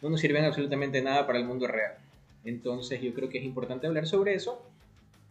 no 0.00 0.10
nos 0.10 0.20
sirven 0.20 0.44
absolutamente 0.44 1.02
nada 1.02 1.26
para 1.26 1.40
el 1.40 1.44
mundo 1.44 1.66
real. 1.66 2.03
Entonces 2.44 3.00
yo 3.00 3.14
creo 3.14 3.28
que 3.28 3.38
es 3.38 3.44
importante 3.44 3.86
hablar 3.86 4.06
sobre 4.06 4.34
eso 4.34 4.62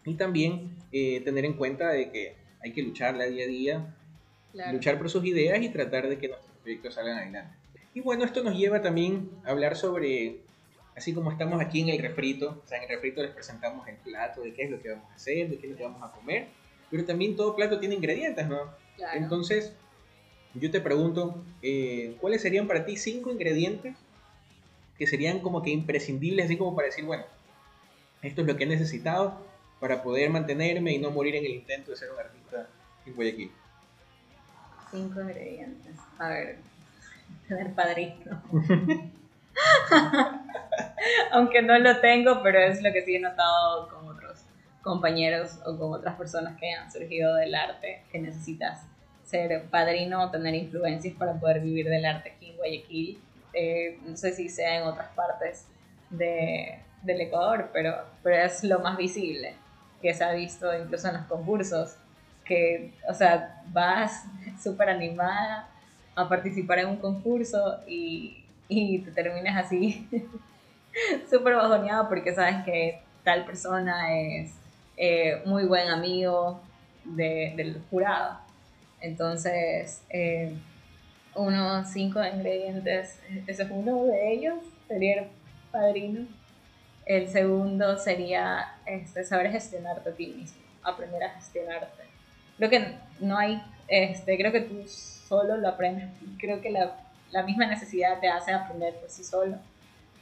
y 0.05 0.15
también 0.15 0.71
eh, 0.91 1.21
tener 1.21 1.45
en 1.45 1.53
cuenta 1.53 1.89
de 1.89 2.11
que 2.11 2.35
hay 2.61 2.71
que 2.71 2.81
luchar 2.81 3.17
día 3.17 3.43
a 3.43 3.47
día, 3.47 3.95
luchar 4.71 4.97
por 4.97 5.09
sus 5.09 5.25
ideas 5.25 5.61
y 5.61 5.69
tratar 5.69 6.07
de 6.09 6.17
que 6.17 6.29
nuestros 6.29 6.55
proyectos 6.57 6.93
salgan 6.95 7.17
adelante. 7.17 7.55
Y 7.93 8.01
bueno, 8.01 8.23
esto 8.25 8.43
nos 8.43 8.57
lleva 8.57 8.81
también 8.81 9.29
a 9.45 9.51
hablar 9.51 9.75
sobre, 9.75 10.39
así 10.95 11.13
como 11.13 11.31
estamos 11.31 11.61
aquí 11.61 11.81
en 11.81 11.89
el 11.89 11.99
refrito, 11.99 12.61
o 12.63 12.67
sea, 12.67 12.77
en 12.77 12.83
el 12.85 12.89
refrito 12.89 13.21
les 13.21 13.31
presentamos 13.31 13.87
el 13.87 13.97
plato, 13.97 14.41
de 14.41 14.53
qué 14.53 14.63
es 14.63 14.71
lo 14.71 14.81
que 14.81 14.89
vamos 14.89 15.11
a 15.11 15.15
hacer, 15.15 15.49
de 15.49 15.57
qué 15.57 15.67
es 15.67 15.71
lo 15.71 15.77
que 15.77 15.83
vamos 15.83 16.01
a 16.01 16.11
comer, 16.11 16.47
pero 16.89 17.05
también 17.05 17.35
todo 17.35 17.55
plato 17.55 17.79
tiene 17.79 17.95
ingredientes, 17.95 18.47
¿no? 18.47 18.71
Entonces, 19.13 19.73
yo 20.55 20.71
te 20.71 20.81
pregunto, 20.81 21.43
eh, 21.61 22.15
¿cuáles 22.19 22.41
serían 22.41 22.67
para 22.67 22.85
ti 22.85 22.95
cinco 22.95 23.31
ingredientes 23.31 23.95
que 24.97 25.07
serían 25.07 25.39
como 25.39 25.61
que 25.61 25.71
imprescindibles, 25.71 26.45
así 26.45 26.57
como 26.57 26.75
para 26.75 26.87
decir, 26.87 27.05
bueno, 27.05 27.23
esto 28.21 28.41
es 28.41 28.47
lo 28.47 28.55
que 28.55 28.63
he 28.63 28.67
necesitado 28.67 29.41
para 29.79 30.01
poder 30.01 30.29
mantenerme 30.29 30.93
y 30.93 30.97
no 30.97 31.11
morir 31.11 31.35
en 31.35 31.45
el 31.45 31.51
intento 31.51 31.91
de 31.91 31.97
ser 31.97 32.11
un 32.11 32.19
artista 32.19 32.67
en 33.05 33.15
Guayaquil? 33.15 33.51
Cinco 34.91 35.21
ingredientes. 35.21 35.95
A 36.17 36.29
ver, 36.29 36.57
tener 37.47 37.73
padrino. 37.73 38.41
Aunque 41.31 41.61
no 41.61 41.77
lo 41.79 41.99
tengo, 41.99 42.41
pero 42.41 42.59
es 42.59 42.81
lo 42.81 42.93
que 42.93 43.03
sí 43.03 43.15
he 43.15 43.19
notado 43.19 43.89
con 43.89 44.07
otros 44.07 44.45
compañeros 44.81 45.59
o 45.65 45.77
con 45.77 45.93
otras 45.93 46.15
personas 46.15 46.57
que 46.59 46.71
han 46.71 46.91
surgido 46.91 47.35
del 47.35 47.53
arte, 47.55 48.03
que 48.11 48.19
necesitas 48.19 48.85
ser 49.23 49.65
padrino 49.69 50.23
o 50.23 50.31
tener 50.31 50.53
influencias 50.55 51.15
para 51.15 51.33
poder 51.39 51.61
vivir 51.61 51.89
del 51.89 52.05
arte 52.05 52.31
aquí 52.31 52.51
en 52.51 52.57
Guayaquil. 52.57 53.19
Eh, 53.53 53.99
no 54.05 54.17
sé 54.17 54.33
si 54.33 54.49
sea 54.49 54.77
en 54.77 54.83
otras 54.83 55.09
partes 55.09 55.67
de, 56.09 56.79
del 57.01 57.21
Ecuador, 57.21 57.69
pero, 57.71 57.95
pero 58.23 58.43
es 58.43 58.63
lo 58.63 58.79
más 58.79 58.97
visible, 58.97 59.55
que 60.01 60.13
se 60.13 60.23
ha 60.23 60.31
visto 60.31 60.75
incluso 60.75 61.07
en 61.07 61.15
los 61.15 61.25
concursos, 61.25 61.95
que, 62.45 62.93
o 63.07 63.13
sea, 63.13 63.61
vas 63.67 64.25
súper 64.63 64.89
animada 64.89 65.69
a 66.15 66.27
participar 66.29 66.79
en 66.79 66.89
un 66.89 66.97
concurso 66.97 67.79
y, 67.87 68.43
y 68.67 68.99
te 68.99 69.11
terminas 69.11 69.65
así 69.65 70.07
súper 71.29 71.55
bajoneado 71.55 72.07
porque 72.07 72.33
sabes 72.33 72.63
que 72.63 73.01
tal 73.23 73.45
persona 73.45 74.15
es 74.15 74.53
eh, 74.97 75.41
muy 75.45 75.65
buen 75.65 75.89
amigo 75.89 76.61
de, 77.03 77.53
del 77.55 77.81
jurado. 77.89 78.39
Entonces, 79.01 80.03
eh, 80.09 80.55
unos 81.35 81.89
cinco 81.89 82.23
ingredientes, 82.23 83.19
ese 83.47 83.63
es 83.63 83.69
uno 83.71 84.05
de 84.05 84.33
ellos, 84.33 84.55
sería 84.87 85.27
padrino. 85.71 86.27
El 87.05 87.27
segundo 87.27 87.97
sería 87.97 88.75
este, 88.85 89.25
saber 89.25 89.51
gestionarte 89.51 90.09
a 90.09 90.13
ti 90.13 90.27
mismo, 90.27 90.61
aprender 90.83 91.23
a 91.23 91.29
gestionarte. 91.31 92.03
Creo 92.57 92.69
que 92.69 92.93
no 93.19 93.37
hay, 93.37 93.61
este, 93.87 94.37
creo 94.37 94.51
que 94.51 94.61
tú 94.61 94.87
solo 94.87 95.57
lo 95.57 95.67
aprendes. 95.67 96.09
Creo 96.37 96.61
que 96.61 96.69
la, 96.69 96.95
la 97.31 97.43
misma 97.43 97.65
necesidad 97.65 98.19
te 98.19 98.29
hace 98.29 98.53
aprender 98.53 98.95
por 98.95 99.09
sí 99.09 99.23
solo. 99.23 99.57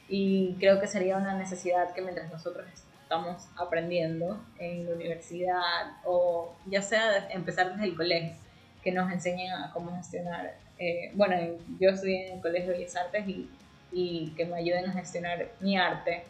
Y 0.08 0.56
creo 0.58 0.80
que 0.80 0.86
sería 0.86 1.16
una 1.16 1.34
necesidad 1.34 1.92
que 1.94 2.02
mientras 2.02 2.30
nosotros 2.32 2.66
estamos 3.02 3.46
aprendiendo 3.56 4.42
en 4.58 4.86
la 4.86 4.94
universidad 4.94 5.98
o 6.04 6.54
ya 6.66 6.80
sea 6.80 7.28
empezar 7.30 7.72
desde 7.72 7.84
el 7.84 7.94
colegio, 7.94 8.34
que 8.82 8.90
nos 8.90 9.12
enseñen 9.12 9.52
a 9.52 9.70
cómo 9.72 9.94
gestionar. 9.96 10.54
Eh, 10.78 11.10
bueno, 11.14 11.36
yo 11.78 11.90
estoy 11.90 12.16
en 12.16 12.34
el 12.34 12.40
Colegio 12.40 12.72
de 12.72 12.78
Bellas 12.78 12.96
Artes 12.96 13.28
y, 13.28 13.48
y, 13.92 14.32
que 14.36 14.44
me 14.46 14.56
ayuden 14.56 14.90
a 14.90 14.92
gestionar 14.92 15.48
mi 15.60 15.76
arte. 15.76 16.24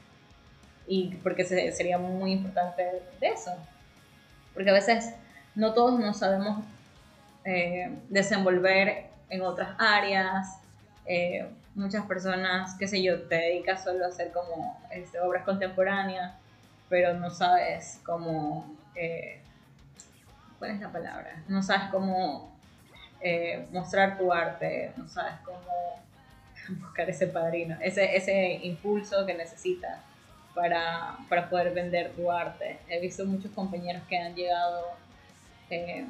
Y 0.86 1.14
porque 1.22 1.44
sería 1.44 1.98
muy 1.98 2.32
importante 2.32 3.02
eso. 3.20 3.52
Porque 4.52 4.70
a 4.70 4.74
veces 4.74 5.14
no 5.54 5.72
todos 5.72 5.98
nos 5.98 6.18
sabemos 6.18 6.64
eh, 7.44 7.90
desenvolver 8.08 9.06
en 9.30 9.42
otras 9.42 9.70
áreas. 9.78 10.58
Eh, 11.06 11.48
muchas 11.74 12.04
personas, 12.04 12.74
qué 12.78 12.86
sé 12.86 13.02
yo, 13.02 13.22
te 13.22 13.36
dedicas 13.36 13.84
solo 13.84 14.04
a 14.04 14.08
hacer 14.08 14.32
como 14.32 14.78
este, 14.90 15.20
obras 15.20 15.44
contemporáneas, 15.44 16.34
pero 16.88 17.14
no 17.14 17.30
sabes 17.30 18.00
cómo... 18.04 18.76
¿Cuál 20.58 20.72
es 20.72 20.80
la 20.80 20.92
palabra? 20.92 21.42
No 21.48 21.60
sabes 21.60 21.90
cómo 21.90 22.51
mostrar 23.70 24.18
tu 24.18 24.32
arte, 24.32 24.92
no 24.96 25.08
sabes 25.08 25.34
cómo 25.44 26.00
buscar 26.80 27.08
ese 27.08 27.26
padrino, 27.26 27.76
ese, 27.80 28.16
ese 28.16 28.60
impulso 28.62 29.24
que 29.26 29.34
necesitas 29.34 30.00
para, 30.54 31.16
para 31.28 31.48
poder 31.48 31.72
vender 31.72 32.12
tu 32.12 32.30
arte. 32.30 32.78
He 32.88 33.00
visto 33.00 33.24
muchos 33.24 33.50
compañeros 33.52 34.02
que 34.08 34.18
han 34.18 34.34
llegado 34.34 34.86
eh, 35.70 36.06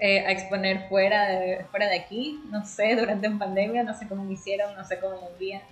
eh, 0.00 0.26
a 0.26 0.30
exponer 0.30 0.88
fuera 0.88 1.28
de, 1.28 1.64
fuera 1.70 1.88
de 1.88 1.98
aquí, 1.98 2.40
no 2.50 2.64
sé, 2.64 2.94
durante 3.00 3.28
una 3.28 3.38
pandemia, 3.38 3.82
no 3.82 3.96
sé 3.96 4.06
cómo 4.06 4.24
lo 4.24 4.30
hicieron, 4.30 4.74
no 4.76 4.84
sé 4.84 4.98
cómo 5.00 5.14
lo 5.14 5.28
envían. 5.30 5.62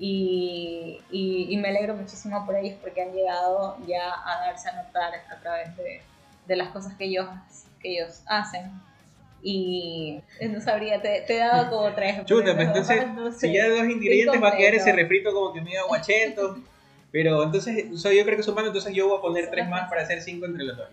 Y, 0.00 1.00
y, 1.10 1.56
me 1.56 1.70
alegro 1.70 1.96
muchísimo 1.96 2.46
por 2.46 2.54
ellos 2.54 2.78
porque 2.80 3.02
han 3.02 3.12
llegado 3.12 3.76
ya 3.84 4.14
a 4.24 4.46
darse 4.46 4.68
a 4.68 4.80
notar 4.80 5.12
a 5.28 5.40
través 5.40 5.76
de, 5.76 6.02
de 6.46 6.56
las 6.56 6.68
cosas 6.68 6.94
que 6.94 7.06
ellos, 7.06 7.28
que 7.80 7.94
ellos 7.94 8.22
hacen. 8.26 8.70
Y 9.42 10.20
no 10.50 10.60
sabría, 10.60 11.00
te, 11.00 11.22
te 11.26 11.36
he 11.36 11.38
dado 11.38 11.70
como 11.70 11.94
tres. 11.94 12.24
Chuta, 12.24 12.54
pues 12.54 12.66
entonces, 12.66 13.04
si 13.38 13.52
ya 13.52 13.68
dos 13.68 13.88
ingredientes 13.88 14.42
va 14.42 14.48
a 14.48 14.56
quedar 14.56 14.74
ese 14.74 14.92
refrito 14.92 15.32
como 15.32 15.52
que 15.52 15.60
medio 15.60 15.86
guachento. 15.86 16.58
pero 17.12 17.42
entonces, 17.44 17.84
yo 17.90 18.24
creo 18.24 18.36
que 18.36 18.42
sumando, 18.42 18.68
entonces 18.68 18.92
yo 18.94 19.08
voy 19.08 19.18
a 19.18 19.20
poner 19.20 19.50
tres 19.50 19.68
más 19.68 19.88
para 19.88 20.02
hacer 20.02 20.20
cinco 20.22 20.46
entre 20.46 20.64
los 20.64 20.76
dos. 20.76 20.88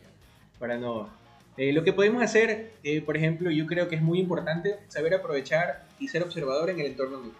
Para 0.59 0.77
no. 0.77 1.09
Eh, 1.57 1.71
lo 1.71 1.83
que 1.83 1.93
podemos 1.93 2.21
hacer, 2.21 2.73
eh, 2.83 3.01
por 3.01 3.15
ejemplo, 3.15 3.49
yo 3.49 3.65
creo 3.65 3.87
que 3.87 3.95
es 3.95 4.01
muy 4.01 4.19
importante 4.19 4.75
saber 4.89 5.13
aprovechar 5.13 5.85
y 5.99 6.09
ser 6.09 6.21
observador 6.21 6.69
en 6.69 6.79
el 6.79 6.87
entorno 6.87 7.17
donde 7.17 7.31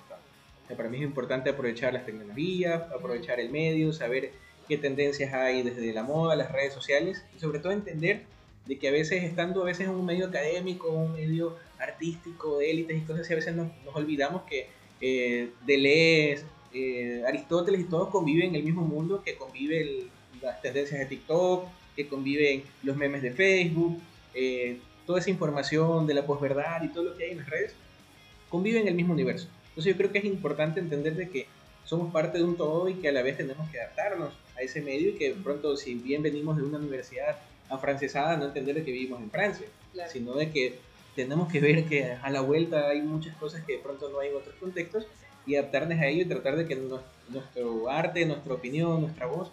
para 0.76 0.90
mí 0.90 0.98
es 0.98 1.04
importante 1.04 1.50
aprovechar 1.50 1.94
las 1.94 2.06
tecnologías, 2.06 2.82
aprovechar 2.92 3.40
el 3.40 3.52
medio, 3.52 3.94
saber 3.94 4.32
qué 4.68 4.78
tendencias 4.78 5.32
hay 5.34 5.62
desde 5.62 5.94
la 5.94 6.02
moda, 6.02 6.36
las 6.36 6.52
redes 6.52 6.74
sociales 6.74 7.24
y 7.36 7.40
sobre 7.40 7.60
todo 7.60 7.72
entender 7.72 8.24
de 8.66 8.78
que 8.78 8.88
a 8.88 8.92
veces 8.92 9.24
estando 9.24 9.62
a 9.62 9.66
veces 9.66 9.88
en 9.88 9.96
un 9.96 10.06
medio 10.06 10.28
académico, 10.28 10.90
un 10.90 11.14
medio 11.14 11.56
artístico, 11.80 12.58
de 12.60 12.72
élites 12.72 12.98
y 12.98 13.02
cosas 13.02 13.22
así, 13.22 13.34
a 13.34 13.36
veces 13.36 13.56
nos, 13.56 13.70
olvidamos 13.94 14.44
que 14.44 14.68
eh, 15.02 15.50
Deleuze, 15.66 16.46
eh, 16.74 17.24
Aristóteles 17.28 17.82
y 17.82 17.84
todos 17.86 18.10
conviven 18.10 18.50
en 18.50 18.56
el 18.56 18.64
mismo 18.64 18.84
mundo 18.84 19.22
que 19.24 19.36
conviven 19.36 20.10
las 20.42 20.62
tendencias 20.62 21.00
de 21.00 21.06
TikTok, 21.06 21.68
que 21.96 22.08
conviven 22.08 22.64
los 22.84 22.98
memes 22.98 23.22
de 23.22 23.32
Facebook, 23.32 24.02
eh, 24.34 24.80
toda 25.06 25.20
esa 25.20 25.30
información 25.30 26.08
de 26.08 26.14
la 26.14 26.26
posverdad 26.26 26.84
y 26.84 26.90
todo 26.90 27.04
lo 27.06 27.18
que 27.18 27.26
hay 27.26 27.32
en 27.32 27.38
las 27.38 27.50
redes, 27.50 27.74
conviven 28.50 28.84
en 28.84 28.88
el 28.90 28.96
mismo 28.96 29.14
universo. 29.14 29.48
Entonces 29.70 29.94
yo 29.94 29.98
creo 29.98 30.12
que 30.12 30.20
es 30.20 30.26
importante 30.26 30.80
entender 30.80 31.16
de 31.16 31.30
que 31.30 31.48
somos 31.84 32.12
parte 32.12 32.40
de 32.40 32.44
un 32.44 32.58
todo 32.58 32.90
y 32.90 32.96
que 32.96 33.10
a 33.10 33.12
la 33.12 33.22
vez 33.22 33.38
tenemos 33.38 33.70
que 33.70 33.80
adaptarnos 33.80 34.34
a 34.58 34.62
ese 34.62 34.82
medio 34.82 35.10
y 35.10 35.14
que 35.14 35.32
pronto 35.32 35.78
si 35.78 35.96
bien 35.96 36.24
venimos 36.24 36.58
de 36.58 36.64
una 36.64 36.80
universidad 36.80 37.38
afrancesada, 37.70 38.38
no 38.38 38.46
entender 38.46 38.76
de 38.76 38.84
que 38.84 38.92
vivimos 38.92 39.22
en 39.22 39.32
Francia, 39.32 39.68
sino 40.08 40.34
de 40.34 40.50
que 40.52 40.80
tenemos 41.16 41.52
que 41.52 41.60
ver 41.60 41.86
que 41.86 42.14
a 42.22 42.30
la 42.30 42.42
vuelta 42.42 42.90
hay 42.90 43.02
muchas 43.02 43.36
cosas 43.38 43.64
que 43.64 43.74
de 43.74 43.80
pronto 43.80 44.10
no 44.10 44.20
hay 44.20 44.30
en 44.30 44.36
otros 44.36 44.56
contextos 44.56 45.08
y 45.46 45.56
adaptarnos 45.56 46.00
a 46.00 46.08
ello 46.08 46.24
y 46.24 46.26
tratar 46.26 46.58
de 46.58 46.66
que 46.66 46.76
nuestro 47.30 47.90
arte, 47.90 48.26
nuestra 48.26 48.54
opinión, 48.54 49.02
nuestra 49.02 49.26
voz 49.28 49.52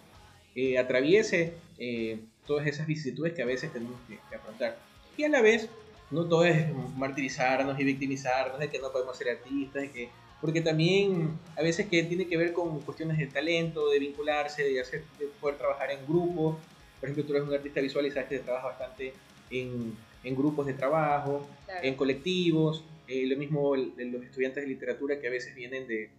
eh, 0.55 0.77
atraviese 0.77 1.53
eh, 1.77 2.19
todas 2.45 2.67
esas 2.67 2.85
vicisitudes 2.85 3.33
que 3.33 3.41
a 3.41 3.45
veces 3.45 3.71
tenemos 3.71 3.99
que, 4.07 4.19
que 4.29 4.35
afrontar. 4.35 4.77
Y 5.15 5.23
a 5.23 5.29
la 5.29 5.41
vez 5.41 5.69
no 6.13 6.25
todo 6.25 6.45
es 6.45 6.67
martirizarnos 6.95 7.79
y 7.79 7.83
victimizarnos 7.83 8.59
de 8.59 8.69
que 8.69 8.79
no 8.79 8.91
podemos 8.91 9.17
ser 9.17 9.29
artistas, 9.29 9.89
que, 9.89 10.09
porque 10.39 10.61
también 10.61 11.39
a 11.57 11.61
veces 11.61 11.87
que 11.87 12.03
tiene 12.03 12.27
que 12.27 12.37
ver 12.37 12.53
con 12.53 12.81
cuestiones 12.81 13.17
de 13.17 13.27
talento, 13.27 13.89
de 13.89 13.99
vincularse, 13.99 14.63
de, 14.63 14.79
hacer, 14.79 15.03
de 15.17 15.25
poder 15.41 15.57
trabajar 15.57 15.91
en 15.91 16.05
grupo. 16.05 16.59
Por 17.03 17.09
ejemplo, 17.09 17.25
tú 17.25 17.35
eres 17.35 17.49
un 17.49 17.53
artista 17.53 17.81
visual 17.81 18.05
y 18.05 18.11
sabes 18.11 18.29
que 18.29 18.39
trabajas 18.39 18.79
bastante 18.79 19.11
en, 19.51 19.93
en, 20.23 20.35
grupos 20.37 20.65
de 20.65 20.73
trabajo, 20.73 21.45
en 21.81 21.95
colectivos. 21.95 22.81
Eh, 23.09 23.25
lo 23.27 23.35
mismo 23.35 23.75
los 23.75 24.23
estudiantes 24.23 24.63
de 24.63 24.69
literatura 24.69 25.19
que 25.19 25.27
a 25.27 25.29
veces 25.29 25.53
vienen 25.53 25.85
de, 25.85 26.11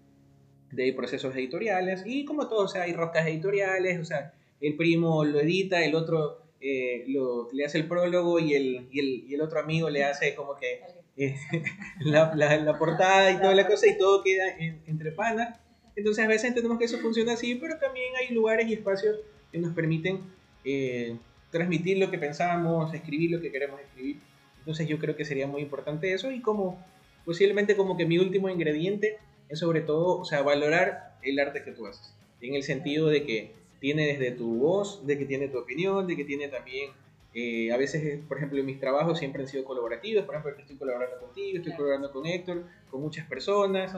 de 0.73 0.93
procesos 0.93 1.35
editoriales. 1.37 2.03
Y 2.05 2.27
como 2.27 2.49
todo, 2.49 2.65
o 2.65 2.69
sea, 2.69 2.83
hay 2.83 2.93
roscas 2.93 3.27
editoriales, 3.27 3.99
o 3.99 4.05
sea, 4.05 4.35
el 4.61 4.77
primo 4.77 5.25
lo 5.25 5.41
edita, 5.41 5.83
el 5.83 5.95
otro 5.95 6.43
eh, 6.61 7.07
lo, 7.09 7.49
le 7.51 7.65
hace 7.65 7.79
el 7.79 7.89
prólogo 7.89 8.39
y 8.39 8.53
el, 8.53 8.87
y 8.93 9.01
el, 9.01 9.25
y 9.27 9.35
el, 9.37 9.41
otro 9.41 9.61
amigo 9.61 9.89
le 9.89 10.05
hace 10.05 10.35
como 10.35 10.55
que 10.57 10.83
eh, 11.17 11.35
la, 12.01 12.35
la, 12.35 12.79
portada 12.79 13.33
y 13.33 13.39
toda 13.39 13.55
la 13.55 13.67
cosa 13.67 13.87
y 13.87 13.97
todo 13.97 14.23
queda 14.23 14.55
entre 14.59 15.13
panas. 15.13 15.59
Entonces 15.97 16.23
a 16.23 16.29
veces 16.29 16.49
entendemos 16.49 16.79
que 16.79 16.85
eso 16.85 16.99
funciona 16.99 17.33
así, 17.33 17.55
pero 17.55 17.79
también 17.79 18.13
hay 18.17 18.35
lugares 18.35 18.69
y 18.69 18.75
espacios 18.75 19.17
que 19.51 19.57
nos 19.57 19.73
permiten 19.75 20.44
eh, 20.65 21.17
transmitir 21.51 21.99
lo 21.99 22.11
que 22.11 22.19
pensamos, 22.19 22.93
escribir 22.95 23.31
lo 23.31 23.41
que 23.41 23.53
queremos 23.53 23.81
escribir. 23.81 24.19
Entonces 24.59 24.89
yo 24.89 24.99
creo 24.99 25.15
que 25.17 25.25
sería 25.25 25.47
muy 25.47 25.63
importante 25.63 26.13
eso 26.13 26.31
y 26.31 26.41
como 26.41 26.83
posiblemente 27.25 27.77
como 27.77 27.97
que 27.97 28.07
mi 28.07 28.19
último 28.19 28.49
ingrediente 28.49 29.19
es 29.49 29.59
sobre 29.59 29.81
todo, 29.81 30.19
o 30.19 30.25
sea, 30.25 30.43
valorar 30.43 31.17
el 31.23 31.39
arte 31.39 31.63
que 31.63 31.73
tú 31.73 31.87
haces. 31.87 32.15
En 32.41 32.55
el 32.55 32.63
sentido 32.63 33.09
de 33.09 33.25
que 33.25 33.53
tiene 33.81 34.07
desde 34.07 34.31
tu 34.31 34.59
voz, 34.59 35.07
de 35.07 35.19
que 35.19 35.27
tiene 35.27 35.49
tu 35.49 35.59
opinión, 35.59 36.07
de 36.07 36.17
que 36.17 36.25
tiene 36.25 36.49
también, 36.49 36.91
eh, 37.35 37.73
a 37.73 37.77
veces, 37.77 38.21
por 38.29 38.39
ejemplo, 38.39 38.59
en 38.61 38.67
mis 38.67 38.79
trabajos 38.79 39.19
siempre 39.19 39.43
han 39.43 39.49
sido 39.49 39.65
colaborativos, 39.65 40.25
por 40.25 40.37
ejemplo, 40.37 40.61
estoy 40.61 40.77
colaborando 40.77 41.19
contigo, 41.19 41.59
estoy 41.59 41.73
colaborando 41.75 42.13
con 42.13 42.27
Héctor, 42.27 42.65
con 42.91 43.03
muchas 43.03 43.27
personas. 43.27 43.93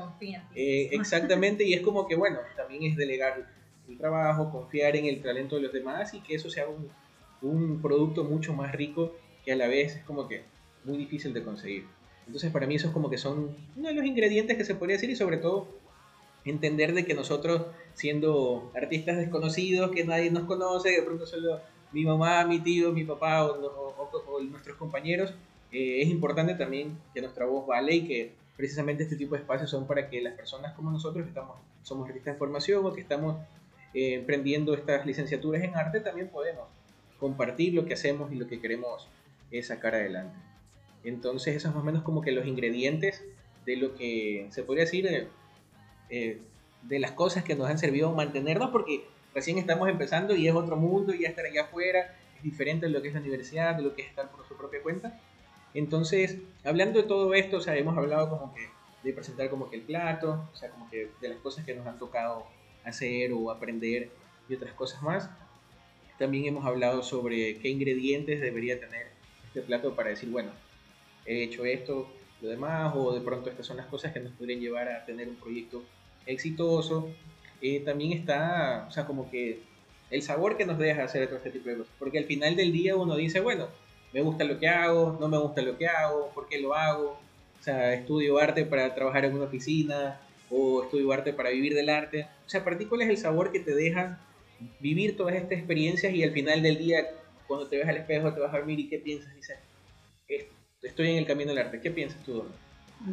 Eh, 0.54 0.88
exactamente, 0.92 1.64
y 1.64 1.74
es 1.74 1.82
como 1.82 2.06
que, 2.08 2.16
bueno, 2.16 2.38
también 2.56 2.84
es 2.84 2.96
delegar 2.96 3.46
el 3.88 3.98
trabajo, 3.98 4.50
confiar 4.50 4.96
en 4.96 5.06
el 5.06 5.22
talento 5.22 5.56
de 5.56 5.62
los 5.62 5.72
demás 5.72 6.14
y 6.14 6.20
que 6.20 6.34
eso 6.34 6.50
sea 6.50 6.66
un, 6.68 6.88
un 7.42 7.80
producto 7.80 8.24
mucho 8.24 8.52
más 8.52 8.72
rico 8.72 9.14
que 9.44 9.52
a 9.52 9.56
la 9.56 9.68
vez 9.68 9.96
es 9.96 10.04
como 10.04 10.28
que 10.28 10.42
muy 10.84 10.96
difícil 10.96 11.32
de 11.32 11.42
conseguir. 11.42 11.86
Entonces 12.26 12.50
para 12.50 12.66
mí 12.66 12.74
eso 12.74 12.88
es 12.88 12.92
como 12.92 13.10
que 13.10 13.18
son 13.18 13.56
uno 13.76 13.88
de 13.88 13.94
los 13.94 14.04
ingredientes 14.04 14.56
que 14.56 14.64
se 14.64 14.74
podría 14.74 14.96
decir 14.96 15.10
y 15.10 15.16
sobre 15.16 15.36
todo 15.36 15.68
entender 16.44 16.94
de 16.94 17.04
que 17.04 17.14
nosotros, 17.14 17.62
siendo 17.94 18.70
artistas 18.74 19.16
desconocidos, 19.16 19.90
que 19.90 20.04
nadie 20.04 20.30
nos 20.30 20.44
conoce, 20.44 20.90
de 20.90 21.02
pronto 21.02 21.26
solo 21.26 21.60
mi 21.92 22.04
mamá, 22.04 22.44
mi 22.44 22.60
tío, 22.60 22.92
mi 22.92 23.04
papá 23.04 23.44
o, 23.44 24.40
nuestros 24.50 24.76
compañeros, 24.76 25.32
eh, 25.72 26.02
es 26.02 26.08
importante 26.08 26.54
también 26.54 26.98
que 27.14 27.20
nuestra 27.20 27.46
voz 27.46 27.66
vale 27.66 27.94
y 27.94 28.06
que 28.06 28.32
precisamente 28.56 29.02
este 29.02 29.16
tipo 29.16 29.34
de 29.34 29.40
espacios 29.40 29.70
son 29.70 29.86
para 29.86 30.08
que 30.08 30.20
las 30.20 30.34
personas 30.34 30.74
como 30.74 30.90
nosotros, 30.90 31.24
que 31.24 31.28
estamos, 31.28 31.56
somos 31.82 32.08
artistas 32.08 32.34
de 32.34 32.38
formación 32.38 32.84
o 32.84 32.92
que 32.92 33.00
estamos 33.00 33.36
eh, 33.94 34.14
emprendiendo 34.14 34.74
estas 34.74 35.06
licenciaturas 35.06 35.62
en 35.62 35.74
arte, 35.76 36.00
también 36.00 36.28
podemos 36.28 36.68
compartir 37.18 37.74
lo 37.74 37.86
que 37.86 37.94
hacemos 37.94 38.32
y 38.32 38.36
lo 38.36 38.46
que 38.46 38.60
queremos 38.60 39.08
sacar 39.62 39.94
adelante. 39.94 40.36
Entonces, 41.06 41.54
esos 41.54 41.72
más 41.72 41.82
o 41.82 41.86
menos 41.86 42.02
como 42.02 42.20
que 42.20 42.32
los 42.32 42.46
ingredientes 42.46 43.24
de 43.64 43.76
lo 43.76 43.94
que 43.94 44.48
se 44.50 44.64
podría 44.64 44.84
decir 44.84 45.06
eh, 45.06 45.28
eh, 46.10 46.40
de 46.82 46.98
las 46.98 47.12
cosas 47.12 47.44
que 47.44 47.54
nos 47.54 47.68
han 47.68 47.78
servido 47.78 48.12
mantenernos, 48.12 48.70
porque 48.70 49.04
recién 49.34 49.58
estamos 49.58 49.88
empezando 49.88 50.34
y 50.34 50.48
es 50.48 50.54
otro 50.54 50.76
mundo 50.76 51.14
y 51.14 51.20
ya 51.20 51.28
estar 51.28 51.44
allá 51.44 51.62
afuera 51.62 52.16
es 52.36 52.42
diferente 52.42 52.86
de 52.86 52.92
lo 52.92 53.02
que 53.02 53.08
es 53.08 53.14
la 53.14 53.20
universidad, 53.20 53.76
de 53.76 53.82
lo 53.82 53.94
que 53.94 54.02
es 54.02 54.08
estar 54.08 54.30
por 54.30 54.46
su 54.48 54.56
propia 54.56 54.82
cuenta. 54.82 55.20
Entonces, 55.74 56.38
hablando 56.64 57.02
de 57.02 57.08
todo 57.08 57.34
esto, 57.34 57.58
o 57.58 57.60
sea, 57.60 57.76
hemos 57.76 57.96
hablado 57.96 58.28
como 58.28 58.52
que 58.52 58.68
de 59.04 59.12
presentar 59.12 59.48
como 59.48 59.70
que 59.70 59.76
el 59.76 59.82
plato, 59.82 60.48
o 60.52 60.56
sea, 60.56 60.70
como 60.70 60.90
que 60.90 61.10
de 61.20 61.28
las 61.28 61.38
cosas 61.38 61.64
que 61.64 61.74
nos 61.74 61.86
han 61.86 61.98
tocado 61.98 62.46
hacer 62.86 63.32
o 63.32 63.50
aprender 63.50 64.10
y 64.48 64.54
otras 64.54 64.72
cosas 64.72 65.02
más. 65.02 65.28
También 66.18 66.46
hemos 66.46 66.64
hablado 66.64 67.02
sobre 67.02 67.58
qué 67.58 67.68
ingredientes 67.68 68.40
debería 68.40 68.80
tener 68.80 69.08
este 69.48 69.60
plato 69.60 69.94
para 69.94 70.10
decir, 70.10 70.30
bueno, 70.30 70.50
he 71.26 71.42
hecho 71.42 71.64
esto, 71.64 72.08
lo 72.40 72.48
demás, 72.48 72.94
o 72.96 73.12
de 73.12 73.20
pronto 73.20 73.50
estas 73.50 73.66
son 73.66 73.76
las 73.76 73.86
cosas 73.86 74.12
que 74.12 74.20
nos 74.20 74.32
podrían 74.32 74.60
llevar 74.60 74.88
a 74.88 75.04
tener 75.04 75.28
un 75.28 75.36
proyecto 75.36 75.84
exitoso. 76.24 77.10
Eh, 77.60 77.80
también 77.80 78.12
está, 78.12 78.86
o 78.88 78.90
sea, 78.90 79.06
como 79.06 79.30
que 79.30 79.60
el 80.10 80.22
sabor 80.22 80.56
que 80.56 80.64
nos 80.64 80.78
deja 80.78 81.04
hacer 81.04 81.26
todo 81.26 81.36
este 81.36 81.50
tipo 81.50 81.68
de 81.68 81.78
cosas. 81.78 81.92
Porque 81.98 82.18
al 82.18 82.24
final 82.24 82.56
del 82.56 82.72
día 82.72 82.96
uno 82.96 83.16
dice, 83.16 83.40
bueno, 83.40 83.68
me 84.12 84.20
gusta 84.20 84.44
lo 84.44 84.58
que 84.58 84.68
hago, 84.68 85.18
no 85.20 85.28
me 85.28 85.38
gusta 85.38 85.62
lo 85.62 85.76
que 85.76 85.88
hago, 85.88 86.30
¿por 86.34 86.48
qué 86.48 86.60
lo 86.60 86.74
hago? 86.74 87.18
O 87.60 87.62
sea, 87.62 87.94
estudio 87.94 88.38
arte 88.38 88.64
para 88.64 88.94
trabajar 88.94 89.24
en 89.24 89.34
una 89.34 89.44
oficina 89.44 90.20
o 90.50 90.84
estudio 90.84 91.12
arte 91.12 91.32
para 91.32 91.50
vivir 91.50 91.74
del 91.74 91.88
arte. 91.88 92.28
O 92.46 92.48
sea, 92.48 92.64
para 92.64 92.78
ti, 92.78 92.86
¿cuál 92.86 93.02
es 93.02 93.08
el 93.08 93.18
sabor 93.18 93.52
que 93.52 93.60
te 93.60 93.74
deja 93.74 94.20
vivir 94.80 95.16
todas 95.16 95.34
estas 95.34 95.58
experiencias 95.58 96.14
y 96.14 96.22
al 96.22 96.32
final 96.32 96.62
del 96.62 96.78
día, 96.78 97.06
cuando 97.46 97.68
te 97.68 97.78
ves 97.78 97.88
al 97.88 97.96
espejo, 97.96 98.32
te 98.32 98.40
vas 98.40 98.52
a 98.54 98.58
dormir 98.58 98.80
y 98.80 98.88
qué 98.88 98.98
piensas? 98.98 99.34
Dices, 99.34 99.58
estoy 100.82 101.10
en 101.10 101.18
el 101.18 101.26
camino 101.26 101.50
del 101.50 101.58
arte. 101.58 101.80
¿Qué 101.80 101.90
piensas 101.90 102.22
tú, 102.24 102.44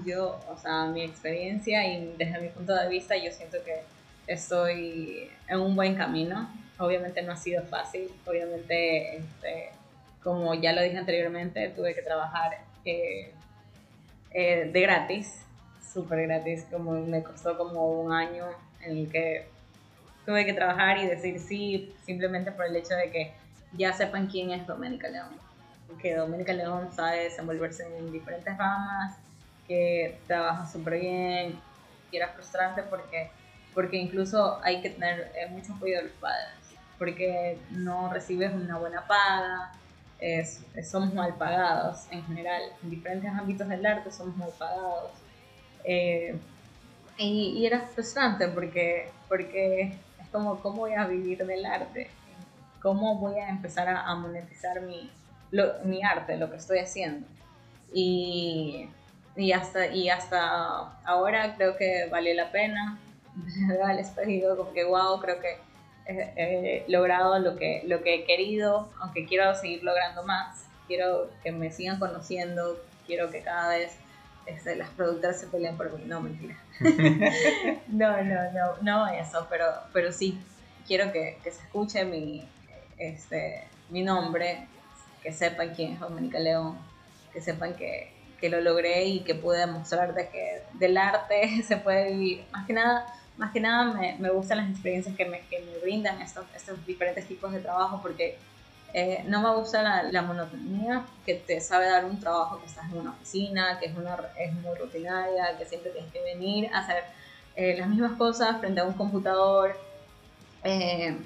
Yo, 0.05 0.39
o 0.49 0.57
sea, 0.57 0.85
mi 0.85 1.03
experiencia 1.03 1.85
y 1.87 2.13
desde 2.17 2.39
mi 2.39 2.49
punto 2.49 2.73
de 2.75 2.87
vista, 2.89 3.17
yo 3.17 3.31
siento 3.31 3.57
que 3.65 3.81
estoy 4.27 5.29
en 5.47 5.59
un 5.59 5.75
buen 5.75 5.95
camino. 5.95 6.49
Obviamente 6.79 7.21
no 7.21 7.33
ha 7.33 7.37
sido 7.37 7.63
fácil, 7.63 8.09
obviamente, 8.25 9.17
este, 9.17 9.69
como 10.23 10.53
ya 10.55 10.73
lo 10.73 10.81
dije 10.81 10.97
anteriormente, 10.97 11.69
tuve 11.69 11.93
que 11.93 12.01
trabajar 12.01 12.57
eh, 12.85 13.31
eh, 14.31 14.69
de 14.71 14.81
gratis, 14.81 15.42
súper 15.93 16.27
gratis, 16.27 16.65
como 16.71 16.93
me 16.93 17.23
costó 17.23 17.57
como 17.57 18.01
un 18.01 18.11
año 18.11 18.45
en 18.81 18.97
el 18.97 19.11
que 19.11 19.47
tuve 20.25 20.45
que 20.45 20.53
trabajar 20.53 20.97
y 20.97 21.07
decir 21.07 21.39
sí, 21.39 21.93
simplemente 22.05 22.51
por 22.51 22.65
el 22.65 22.75
hecho 22.75 22.95
de 22.95 23.11
que 23.11 23.33
ya 23.73 23.93
sepan 23.93 24.27
quién 24.27 24.51
es 24.51 24.65
Doménica 24.65 25.09
León 25.09 25.43
que 26.01 26.15
Doménica 26.15 26.53
León 26.53 26.89
sabe 26.91 27.23
desenvolverse 27.25 27.85
en 27.97 28.11
diferentes 28.11 28.57
ramas, 28.57 29.15
que 29.67 30.19
trabaja 30.27 30.65
súper 30.65 30.99
bien, 30.99 31.59
y 32.11 32.17
era 32.17 32.29
frustrante 32.29 32.83
porque 32.83 33.31
porque 33.73 33.97
incluso 33.97 34.59
hay 34.63 34.81
que 34.81 34.91
tener 34.91 35.31
eh, 35.35 35.47
mucho 35.49 35.73
apoyo 35.73 35.97
de 35.97 36.03
los 36.03 36.11
padres, 36.13 36.53
porque 36.99 37.57
no 37.71 38.13
recibes 38.13 38.53
una 38.53 38.77
buena 38.77 39.07
paga, 39.07 39.71
es, 40.19 40.61
somos 40.83 41.11
mal 41.11 41.33
pagados 41.35 42.05
en 42.11 42.23
general, 42.25 42.61
en 42.83 42.91
diferentes 42.91 43.31
ámbitos 43.31 43.67
del 43.67 43.83
arte 43.83 44.11
somos 44.11 44.37
mal 44.37 44.51
pagados. 44.59 45.11
Eh, 45.83 46.37
y, 47.17 47.65
era 47.65 47.81
frustrante 47.81 48.47
porque, 48.47 49.09
porque 49.27 49.93
es 50.21 50.29
como, 50.31 50.59
¿cómo 50.61 50.77
voy 50.77 50.93
a 50.93 51.05
vivir 51.07 51.45
del 51.45 51.65
arte? 51.65 52.09
¿Cómo 52.81 53.17
voy 53.17 53.39
a 53.39 53.49
empezar 53.49 53.87
a, 53.87 54.13
monetizar 54.15 54.81
mi, 54.81 55.09
mi 55.85 56.03
arte, 56.03 56.37
lo 56.37 56.49
que 56.49 56.57
estoy 56.57 56.79
haciendo? 56.79 57.25
Y, 57.93 58.89
y, 59.35 59.51
hasta, 59.51 59.87
y 59.87 60.09
hasta 60.09 60.97
ahora 61.05 61.55
creo 61.55 61.77
que 61.77 62.07
valió 62.09 62.33
la 62.33 62.51
pena. 62.51 62.99
Les 63.95 64.09
pedido 64.09 64.57
como 64.57 64.73
que 64.73 64.83
wow, 64.83 65.19
creo 65.19 65.39
que 65.39 65.57
he, 66.05 66.85
logrado 66.87 67.39
lo 67.39 67.55
que, 67.55 67.83
lo 67.85 68.01
que 68.01 68.15
he 68.15 68.25
querido, 68.25 68.89
aunque 68.99 69.25
quiero 69.25 69.53
seguir 69.55 69.83
logrando 69.83 70.23
más. 70.23 70.65
Quiero 70.87 71.29
que 71.43 71.51
me 71.51 71.71
sigan 71.71 71.99
conociendo, 71.99 72.77
quiero 73.05 73.31
que 73.31 73.41
cada 73.41 73.69
vez 73.69 73.97
este, 74.45 74.75
las 74.75 74.89
productoras 74.89 75.39
se 75.39 75.47
peleen 75.47 75.77
por 75.77 75.91
mí. 75.97 76.03
No, 76.05 76.21
mentira. 76.21 76.57
no, 77.87 78.23
no, 78.23 78.51
no, 78.51 78.77
no 78.81 79.07
eso, 79.07 79.47
pero, 79.49 79.65
pero 79.91 80.11
sí, 80.11 80.39
quiero 80.87 81.11
que, 81.11 81.37
que 81.43 81.51
se 81.51 81.61
escuche 81.63 82.05
mi, 82.05 82.47
este, 82.97 83.63
mi 83.89 84.03
nombre, 84.03 84.67
que 85.21 85.31
sepan 85.31 85.73
quién 85.73 85.93
es 85.93 85.99
Dominica 85.99 86.39
León, 86.39 86.77
que 87.31 87.41
sepan 87.41 87.75
que, 87.75 88.11
que 88.39 88.49
lo 88.49 88.59
logré 88.61 89.05
y 89.05 89.19
que 89.21 89.35
pude 89.35 89.59
demostrar 89.59 90.13
de 90.13 90.27
que 90.27 90.61
del 90.73 90.97
arte 90.97 91.63
se 91.67 91.77
puede 91.77 92.11
vivir. 92.11 92.45
Más 92.51 92.67
que 92.67 92.73
nada, 92.73 93.05
más 93.37 93.51
que 93.51 93.59
nada 93.59 93.93
me, 93.93 94.17
me 94.19 94.29
gustan 94.29 94.57
las 94.57 94.69
experiencias 94.69 95.15
que 95.15 95.25
me, 95.25 95.41
que 95.47 95.59
me 95.61 95.79
brindan 95.79 96.21
estos, 96.21 96.45
estos, 96.55 96.85
diferentes 96.85 97.25
tipos 97.25 97.51
de 97.51 97.59
trabajo 97.59 98.01
porque 98.01 98.37
eh, 98.93 99.23
no 99.27 99.41
me 99.41 99.55
gusta 99.55 100.03
la, 100.03 100.21
monotonía 100.21 101.03
que 101.25 101.33
te 101.35 101.59
sabe 101.61 101.89
dar 101.89 102.05
un 102.05 102.19
trabajo 102.19 102.59
que 102.59 102.67
estás 102.67 102.85
en 102.91 102.99
una 102.99 103.11
oficina, 103.11 103.79
que 103.79 103.87
es, 103.87 103.97
una, 103.97 104.17
es 104.37 104.53
muy 104.53 104.75
rutinaria, 104.77 105.57
que 105.57 105.65
siempre 105.65 105.91
tienes 105.91 106.11
que 106.11 106.21
venir 106.21 106.69
a 106.71 106.79
hacer 106.79 107.03
eh, 107.55 107.75
las 107.77 107.87
mismas 107.87 108.13
cosas 108.17 108.59
frente 108.59 108.81
a 108.81 108.83
un 108.83 108.93
computador. 108.93 109.75
Eh, 110.63 111.17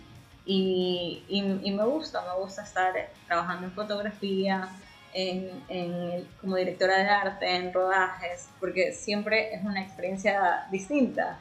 y, 0.45 1.23
y, 1.27 1.71
me 1.71 1.83
gusta, 1.83 2.21
me 2.21 2.41
gusta 2.41 2.63
estar 2.63 2.93
trabajando 3.27 3.67
en 3.67 3.73
fotografía, 3.73 4.69
en, 5.13 5.51
en, 5.67 6.25
como 6.39 6.55
directora 6.55 6.99
de 6.99 7.09
arte, 7.09 7.53
en 7.53 7.73
rodajes, 7.73 8.47
porque 8.61 8.93
siempre 8.93 9.53
es 9.53 9.61
una 9.65 9.81
experiencia 9.81 10.67
distinta 10.71 11.37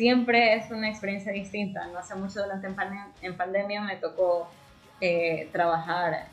siempre 0.00 0.54
es 0.54 0.70
una 0.70 0.88
experiencia 0.88 1.30
distinta. 1.30 1.86
No 1.88 1.98
hace 1.98 2.14
mucho 2.14 2.42
durante 2.42 2.68
en, 3.20 3.36
pandemia 3.36 3.82
me 3.82 3.96
tocó 3.96 4.50
eh, 5.00 5.48
trabajar 5.52 6.28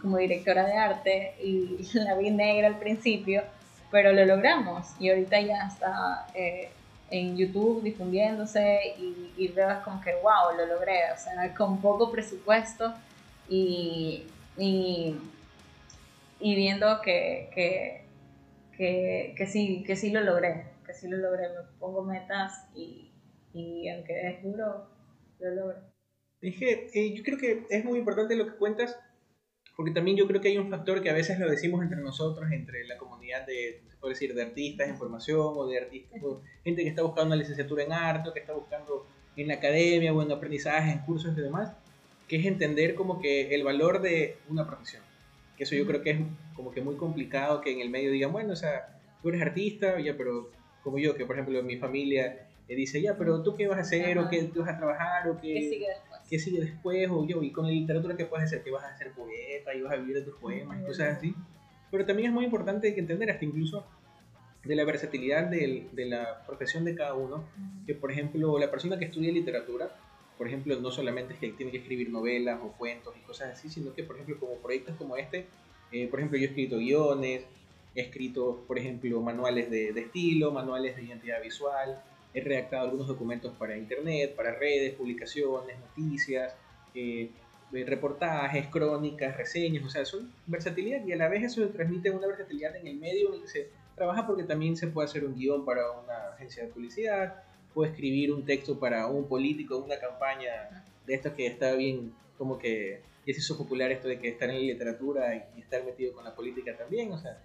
como 0.00 0.18
directora 0.18 0.64
de 0.66 0.74
arte 0.74 1.34
y 1.42 1.78
la 1.94 2.14
vi 2.16 2.30
negra 2.30 2.68
al 2.68 2.78
principio, 2.78 3.42
pero 3.90 4.12
lo 4.12 4.24
logramos. 4.24 4.88
Y 4.98 5.10
ahorita 5.10 5.40
ya 5.40 5.66
está 5.66 6.26
eh, 6.34 6.70
en 7.10 7.36
YouTube 7.36 7.82
difundiéndose 7.82 8.94
y, 8.98 9.32
y 9.36 9.48
veo 9.48 9.82
como 9.84 10.00
que 10.00 10.14
wow, 10.14 10.56
lo 10.56 10.66
logré, 10.66 11.12
o 11.12 11.18
sea, 11.18 11.54
con 11.54 11.80
poco 11.80 12.10
presupuesto 12.10 12.94
y, 13.48 14.26
y, 14.56 15.16
viendo 16.40 17.00
que, 17.00 17.50
que, 17.54 18.04
que, 18.76 19.34
que, 19.36 19.46
sí, 19.46 19.82
que 19.86 19.96
sí 19.96 20.10
lo 20.10 20.20
logré 20.20 20.70
que 20.90 20.96
sí 20.96 21.08
lo 21.08 21.18
logré, 21.18 21.48
me 21.48 21.62
pongo 21.78 22.02
metas 22.02 22.66
y, 22.74 23.12
y 23.52 23.88
aunque 23.88 24.28
es 24.28 24.42
duro, 24.42 24.88
lo 25.38 25.50
logro. 25.50 25.78
Dije, 26.40 26.88
eh, 26.94 27.14
yo 27.14 27.22
creo 27.22 27.38
que 27.38 27.66
es 27.68 27.84
muy 27.84 27.98
importante 27.98 28.34
lo 28.34 28.46
que 28.46 28.56
cuentas, 28.56 28.98
porque 29.76 29.92
también 29.92 30.16
yo 30.16 30.26
creo 30.26 30.40
que 30.40 30.48
hay 30.48 30.58
un 30.58 30.70
factor 30.70 31.02
que 31.02 31.10
a 31.10 31.14
veces 31.14 31.38
lo 31.38 31.50
decimos 31.50 31.82
entre 31.82 32.00
nosotros, 32.00 32.50
entre 32.50 32.86
la 32.86 32.96
comunidad 32.96 33.46
de, 33.46 33.82
se 33.88 33.96
puede 33.96 34.14
decir, 34.14 34.34
de 34.34 34.42
artistas 34.42 34.88
en 34.88 34.96
formación 34.96 35.52
o 35.54 35.66
de 35.66 35.78
artistas, 35.78 36.20
gente 36.64 36.82
que 36.82 36.88
está 36.88 37.02
buscando 37.02 37.28
una 37.28 37.36
licenciatura 37.36 37.84
en 37.84 37.92
arte, 37.92 38.30
o 38.30 38.32
que 38.32 38.40
está 38.40 38.54
buscando 38.54 39.06
en 39.36 39.48
la 39.48 39.54
academia 39.54 40.12
o 40.12 40.22
en 40.22 40.32
aprendizaje, 40.32 40.92
en 40.92 41.00
cursos 41.00 41.36
y 41.36 41.40
demás, 41.40 41.72
que 42.26 42.36
es 42.36 42.46
entender 42.46 42.94
como 42.94 43.20
que 43.20 43.54
el 43.54 43.62
valor 43.62 44.00
de 44.00 44.36
una 44.48 44.66
profesión. 44.66 45.02
Que 45.56 45.64
eso 45.64 45.74
yo 45.74 45.86
creo 45.86 46.02
que 46.02 46.10
es 46.10 46.20
como 46.54 46.70
que 46.70 46.80
muy 46.80 46.96
complicado 46.96 47.60
que 47.60 47.72
en 47.72 47.80
el 47.80 47.90
medio 47.90 48.10
digan, 48.10 48.32
bueno, 48.32 48.52
o 48.52 48.56
sea, 48.56 48.98
tú 49.22 49.28
eres 49.28 49.42
artista, 49.42 50.00
ya, 50.00 50.16
pero 50.16 50.50
como 50.82 50.98
yo, 50.98 51.14
que 51.14 51.26
por 51.26 51.36
ejemplo 51.36 51.58
en 51.58 51.66
mi 51.66 51.76
familia 51.76 52.48
eh, 52.68 52.74
dice, 52.74 53.02
ya, 53.02 53.16
pero 53.18 53.42
tú 53.42 53.56
qué 53.56 53.66
vas 53.66 53.78
a 53.78 53.82
hacer, 53.82 54.18
o 54.18 54.28
qué 54.28 54.44
tú 54.44 54.60
vas 54.60 54.70
a 54.70 54.78
trabajar, 54.78 55.28
o 55.28 55.40
qué, 55.40 55.54
¿Qué 55.54 55.86
qué 56.30 56.38
sigue 56.38 56.60
después 56.60 57.10
o 57.10 57.26
yo, 57.26 57.42
y 57.42 57.50
con 57.50 57.66
la 57.66 57.72
literatura 57.72 58.16
qué 58.16 58.24
puedes 58.24 58.46
hacer, 58.46 58.62
que 58.62 58.70
vas 58.70 58.84
a 58.84 58.96
ser 58.96 59.12
poeta, 59.12 59.74
y 59.74 59.82
vas 59.82 59.92
a 59.92 59.96
vivir 59.96 60.16
de 60.16 60.22
tus 60.22 60.36
poemas, 60.36 60.80
y 60.80 60.86
cosas 60.86 61.18
así. 61.18 61.34
Pero 61.90 62.06
también 62.06 62.28
es 62.28 62.34
muy 62.34 62.44
importante 62.44 62.94
que 62.94 63.00
entender 63.00 63.30
hasta 63.30 63.44
incluso 63.44 63.84
de 64.64 64.76
la 64.76 64.84
versatilidad 64.84 65.46
de, 65.46 65.88
de 65.92 66.06
la 66.06 66.46
profesión 66.46 66.84
de 66.84 66.94
cada 66.94 67.14
uno, 67.14 67.44
que 67.86 67.94
por 67.94 68.12
ejemplo 68.12 68.58
la 68.58 68.70
persona 68.70 68.98
que 68.98 69.06
estudia 69.06 69.32
literatura, 69.32 69.96
por 70.38 70.46
ejemplo, 70.46 70.78
no 70.80 70.90
solamente 70.90 71.34
es 71.34 71.40
que 71.40 71.50
tiene 71.50 71.72
que 71.72 71.78
escribir 71.78 72.10
novelas 72.10 72.60
o 72.62 72.72
cuentos 72.72 73.14
y 73.18 73.20
cosas 73.26 73.50
así, 73.50 73.68
sino 73.68 73.92
que 73.92 74.04
por 74.04 74.16
ejemplo 74.16 74.38
como 74.38 74.54
proyectos 74.56 74.96
como 74.96 75.16
este, 75.16 75.46
eh, 75.92 76.06
por 76.06 76.20
ejemplo 76.20 76.38
yo 76.38 76.44
he 76.44 76.48
escrito 76.48 76.78
guiones, 76.78 77.44
He 77.94 78.02
escrito, 78.02 78.64
por 78.68 78.78
ejemplo, 78.78 79.20
manuales 79.20 79.68
de, 79.68 79.88
estilo, 79.88 80.52
manuales 80.52 80.96
de 80.96 81.02
identidad 81.02 81.42
visual, 81.42 82.00
he 82.32 82.40
redactado 82.40 82.84
algunos 82.84 83.06
documentos 83.06 83.52
para 83.58 83.76
internet, 83.76 84.34
para 84.34 84.52
redes, 84.52 84.94
publicaciones, 84.94 85.78
noticias, 85.78 86.54
eh, 86.94 87.30
eh, 87.72 87.84
reportajes, 87.84 88.66
crónicas, 88.68 89.36
reseñas, 89.36 89.84
o 89.84 89.88
sea, 89.88 90.04
son 90.04 90.32
versatilidad 90.46 91.04
y 91.04 91.12
a 91.12 91.16
la 91.16 91.28
vez 91.28 91.44
eso 91.44 91.68
transmite 91.68 92.10
una 92.10 92.26
versatilidad 92.26 92.74
en 92.76 92.86
el 92.86 92.96
medio 92.96 93.28
en 93.28 93.34
el 93.34 93.42
que 93.42 93.48
se 93.48 93.68
trabaja 93.94 94.26
porque 94.26 94.44
también 94.44 94.76
se 94.76 94.88
puede 94.88 95.06
hacer 95.06 95.24
un 95.24 95.36
guion 95.36 95.64
para 95.64 95.90
una 95.90 96.30
agencia 96.34 96.64
de 96.64 96.70
publicidad, 96.70 97.42
puede 97.74 97.90
escribir 97.90 98.32
un 98.32 98.44
texto 98.44 98.78
para 98.78 99.06
un 99.06 99.28
político, 99.28 99.78
una 99.78 99.98
campaña 99.98 100.84
de 101.06 101.14
esto 101.14 101.34
que 101.34 101.46
está 101.46 101.74
bien, 101.74 102.12
como 102.38 102.58
que 102.58 103.00
es 103.26 103.38
eso 103.38 103.56
popular 103.56 103.92
esto 103.92 104.08
de 104.08 104.18
que 104.18 104.28
estar 104.28 104.48
en 104.48 104.56
la 104.56 104.62
literatura 104.62 105.48
y 105.56 105.60
estar 105.60 105.84
metido 105.84 106.12
con 106.12 106.24
la 106.24 106.34
política 106.34 106.76
también, 106.76 107.12
o 107.12 107.18
sea, 107.18 107.38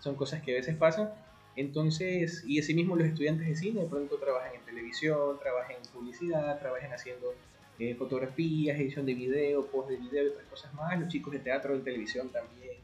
son 0.00 0.14
cosas 0.14 0.42
que 0.42 0.52
a 0.52 0.54
veces 0.54 0.76
pasan. 0.76 1.10
Entonces, 1.58 2.44
y 2.46 2.60
asimismo 2.60 2.94
los 2.94 3.08
estudiantes 3.08 3.48
de 3.48 3.56
cine 3.56 3.80
de 3.80 3.88
pronto 3.88 4.16
trabajan 4.18 4.54
en 4.54 4.60
televisión, 4.60 5.40
trabajan 5.40 5.74
en 5.74 5.90
publicidad, 5.92 6.56
trabajan 6.60 6.92
haciendo 6.92 7.34
eh, 7.80 7.96
fotografías, 7.96 8.78
edición 8.78 9.04
de 9.04 9.14
video, 9.14 9.66
post 9.66 9.90
de 9.90 9.96
video 9.96 10.22
y 10.22 10.28
otras 10.28 10.46
cosas 10.46 10.72
más. 10.74 10.96
Los 11.00 11.08
chicos 11.08 11.32
de 11.32 11.40
teatro 11.40 11.76
y 11.76 11.80
televisión 11.80 12.28
también. 12.28 12.76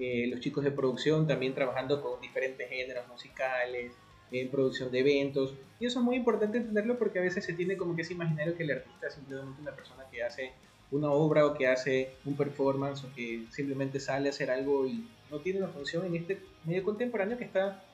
Eh, 0.00 0.26
los 0.26 0.40
chicos 0.40 0.64
de 0.64 0.72
producción 0.72 1.28
también 1.28 1.54
trabajando 1.54 2.02
con 2.02 2.20
diferentes 2.20 2.68
géneros 2.68 3.06
musicales, 3.06 3.92
en 4.32 4.50
producción 4.50 4.90
de 4.90 4.98
eventos. 4.98 5.54
Y 5.78 5.86
eso 5.86 6.00
es 6.00 6.04
muy 6.04 6.16
importante 6.16 6.58
entenderlo 6.58 6.98
porque 6.98 7.20
a 7.20 7.22
veces 7.22 7.44
se 7.44 7.52
tiene 7.52 7.76
como 7.76 7.94
que 7.94 8.02
ese 8.02 8.14
imaginario 8.14 8.56
que 8.56 8.64
el 8.64 8.72
artista 8.72 9.06
es 9.06 9.14
simplemente 9.14 9.62
una 9.62 9.70
persona 9.70 10.04
que 10.10 10.24
hace 10.24 10.50
una 10.90 11.12
obra 11.12 11.46
o 11.46 11.54
que 11.54 11.68
hace 11.68 12.10
un 12.24 12.36
performance 12.36 13.04
o 13.04 13.14
que 13.14 13.44
simplemente 13.52 14.00
sale 14.00 14.28
a 14.28 14.30
hacer 14.30 14.50
algo 14.50 14.84
y 14.84 15.06
no 15.30 15.38
tiene 15.38 15.60
una 15.60 15.68
función 15.68 16.06
en 16.06 16.16
este 16.16 16.40
medio 16.64 16.82
contemporáneo 16.82 17.38
que 17.38 17.44
está 17.44 17.84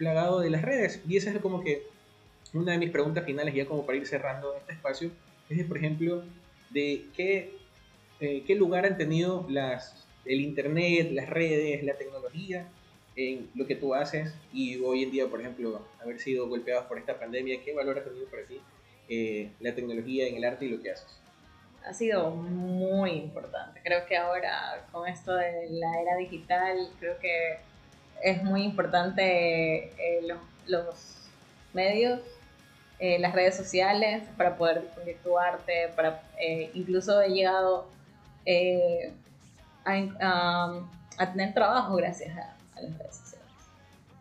plagado 0.00 0.40
de 0.40 0.48
las 0.48 0.62
redes. 0.62 1.02
Y 1.06 1.18
esa 1.18 1.30
es 1.30 1.38
como 1.40 1.62
que 1.62 1.82
una 2.54 2.72
de 2.72 2.78
mis 2.78 2.90
preguntas 2.90 3.26
finales, 3.26 3.54
ya 3.54 3.66
como 3.66 3.84
para 3.84 3.98
ir 3.98 4.06
cerrando 4.06 4.56
este 4.56 4.72
espacio, 4.72 5.10
es 5.50 5.66
por 5.66 5.76
ejemplo, 5.76 6.24
de 6.70 7.04
qué, 7.14 7.52
eh, 8.18 8.42
qué 8.46 8.54
lugar 8.54 8.86
han 8.86 8.96
tenido 8.96 9.46
las, 9.50 10.06
el 10.24 10.40
Internet, 10.40 11.10
las 11.12 11.28
redes, 11.28 11.84
la 11.84 11.94
tecnología 11.94 12.66
en 13.14 13.50
lo 13.54 13.66
que 13.66 13.76
tú 13.76 13.94
haces 13.94 14.32
y 14.54 14.80
hoy 14.80 15.02
en 15.02 15.10
día, 15.10 15.26
por 15.26 15.40
ejemplo, 15.40 15.82
haber 16.00 16.18
sido 16.18 16.48
golpeados 16.48 16.86
por 16.86 16.96
esta 16.96 17.18
pandemia, 17.18 17.62
¿qué 17.62 17.74
valor 17.74 17.98
ha 17.98 18.04
tenido 18.04 18.26
para 18.26 18.44
ti 18.44 18.58
eh, 19.10 19.50
la 19.60 19.74
tecnología 19.74 20.26
en 20.28 20.36
el 20.36 20.44
arte 20.44 20.64
y 20.64 20.70
lo 20.70 20.80
que 20.82 20.92
haces? 20.92 21.20
ha 21.84 21.94
sido 21.94 22.30
muy 22.30 23.12
importante. 23.12 23.80
Creo 23.82 24.04
que 24.06 24.16
ahora 24.16 24.86
con 24.92 25.08
esto 25.08 25.34
de 25.34 25.66
la 25.70 26.00
era 26.00 26.16
digital, 26.16 26.76
creo 26.98 27.18
que 27.18 27.58
es 28.22 28.42
muy 28.42 28.62
importante 28.62 29.92
eh, 29.98 30.26
los, 30.66 30.84
medios, 31.72 32.20
eh, 32.98 33.18
las 33.18 33.32
redes 33.32 33.56
sociales 33.56 34.22
para 34.36 34.56
poder 34.56 34.82
difundir 34.82 35.18
tu 35.22 35.38
arte, 35.38 35.90
para 35.96 36.22
eh, 36.38 36.70
incluso 36.74 37.20
he 37.22 37.30
llegado 37.30 37.86
a, 39.84 41.30
tener 41.32 41.54
trabajo 41.54 41.96
gracias 41.96 42.36
a, 42.36 42.54
las 42.80 42.98
redes 42.98 43.16
sociales. 43.16 43.46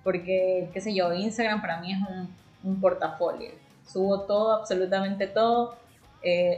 Porque, 0.04 0.70
qué 0.74 0.82
sé 0.82 0.94
yo, 0.94 1.14
Instagram 1.14 1.62
para 1.62 1.80
mí 1.80 1.94
es 1.94 2.00
un, 2.00 2.34
un 2.64 2.82
portafolio. 2.82 3.52
Subo 3.88 4.22
todo, 4.22 4.54
absolutamente 4.54 5.28
todo 5.28 5.78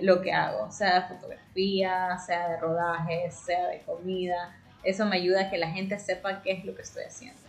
lo 0.01 0.21
que 0.21 0.33
hago, 0.33 0.71
sea 0.71 1.01
de 1.01 1.15
fotografía, 1.15 2.17
sea 2.17 2.49
de 2.49 2.57
rodajes, 2.57 3.35
sea 3.35 3.67
de 3.67 3.81
comida. 3.81 4.55
Eso 4.83 5.05
me 5.05 5.17
ayuda 5.17 5.41
a 5.41 5.49
que 5.49 5.57
la 5.57 5.69
gente 5.69 5.97
sepa 5.99 6.41
qué 6.41 6.51
es 6.51 6.65
lo 6.65 6.75
que 6.75 6.81
estoy 6.81 7.03
haciendo. 7.03 7.39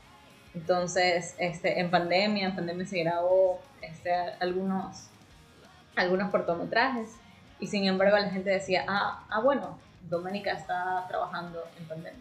Entonces, 0.55 1.35
este, 1.39 1.81
en 1.81 1.91
pandemia, 1.91 2.49
en 2.49 2.55
pandemia 2.55 2.87
se 2.87 3.03
grabó 3.03 3.61
este, 3.81 4.13
algunos, 4.41 5.09
algunos 5.97 6.31
cortometrajes. 6.31 7.11
Y 7.59 7.69
sin 7.69 7.85
embargo 7.85 8.19
la 8.19 8.31
gente 8.31 8.51
decía, 8.51 8.85
ah, 8.89 9.25
ah 9.31 9.41
bueno, 9.41 9.79
Doménica 10.09 10.53
está 10.53 11.07
trabajando 11.09 11.63
en 11.79 11.87
pandemia. 11.87 12.21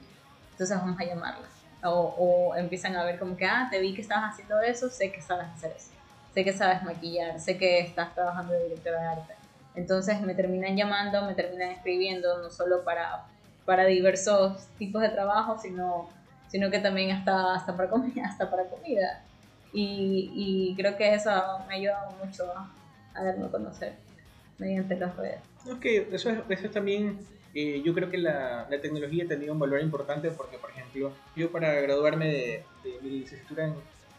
Entonces 0.52 0.78
vamos 0.78 1.00
a 1.00 1.04
llamarla. 1.04 1.48
O, 1.84 1.90
o, 1.90 2.56
empiezan 2.56 2.96
a 2.96 3.04
ver 3.04 3.18
como 3.18 3.36
que, 3.36 3.46
ah, 3.46 3.68
te 3.70 3.80
vi 3.80 3.94
que 3.94 4.02
estabas 4.02 4.34
haciendo 4.34 4.60
eso, 4.62 4.90
sé 4.90 5.12
que 5.12 5.22
sabes 5.22 5.48
hacer 5.48 5.74
eso. 5.76 5.90
Sé 6.34 6.44
que 6.46 6.54
sabes 6.54 6.84
maquillar, 6.84 7.40
sé 7.40 7.58
que 7.58 7.80
estás 7.80 8.14
trabajando 8.14 8.54
de 8.54 8.64
directora 8.66 9.02
de 9.02 9.08
arte. 9.08 9.34
Entonces 9.76 10.22
me 10.22 10.36
terminan 10.36 10.78
llamando, 10.78 11.26
me 11.26 11.34
terminan 11.34 11.72
escribiendo, 11.72 12.42
no 12.42 12.50
solo 12.50 12.84
para, 12.84 13.26
para 13.66 13.86
diversos 13.86 14.68
tipos 14.78 15.02
de 15.02 15.10
trabajo, 15.10 15.58
sino, 15.58 16.10
sino 16.48 16.70
que 16.70 16.80
también 16.80 17.12
hasta, 17.12 17.56
hasta, 17.56 17.76
para, 17.76 17.90
comida, 17.90 18.26
hasta 18.30 18.50
para 18.50 18.66
comida. 18.66 19.24
Y, 19.74 20.32
y 20.36 20.76
creo 20.76 20.98
que 20.98 21.14
eso 21.14 21.30
me 21.68 21.76
ha 21.76 21.78
ayudado 21.78 22.12
mucho 22.24 22.44
a, 22.52 22.70
a 23.14 23.24
darme 23.24 23.46
a 23.46 23.50
conocer 23.50 23.94
mediante 24.58 24.96
las 24.98 25.16
redes. 25.16 25.40
Es 25.68 25.76
que 25.76 26.08
eso, 26.12 26.32
eso 26.50 26.70
también 26.70 27.20
eh, 27.54 27.82
yo 27.84 27.94
creo 27.94 28.10
que 28.10 28.18
la, 28.18 28.68
la, 28.70 28.80
tecnología 28.80 29.26
ha 29.26 29.28
tenido 29.28 29.52
un 29.54 29.60
valor 29.60 29.82
importante 29.82 30.32
porque, 30.32 30.58
por 30.58 30.72
ejemplo, 30.72 31.12
yo 31.36 31.52
para 31.52 31.74
graduarme 31.82 32.28
de, 32.28 32.64
mi 33.02 33.10
licenciatura 33.10 33.66
en, 33.66 33.76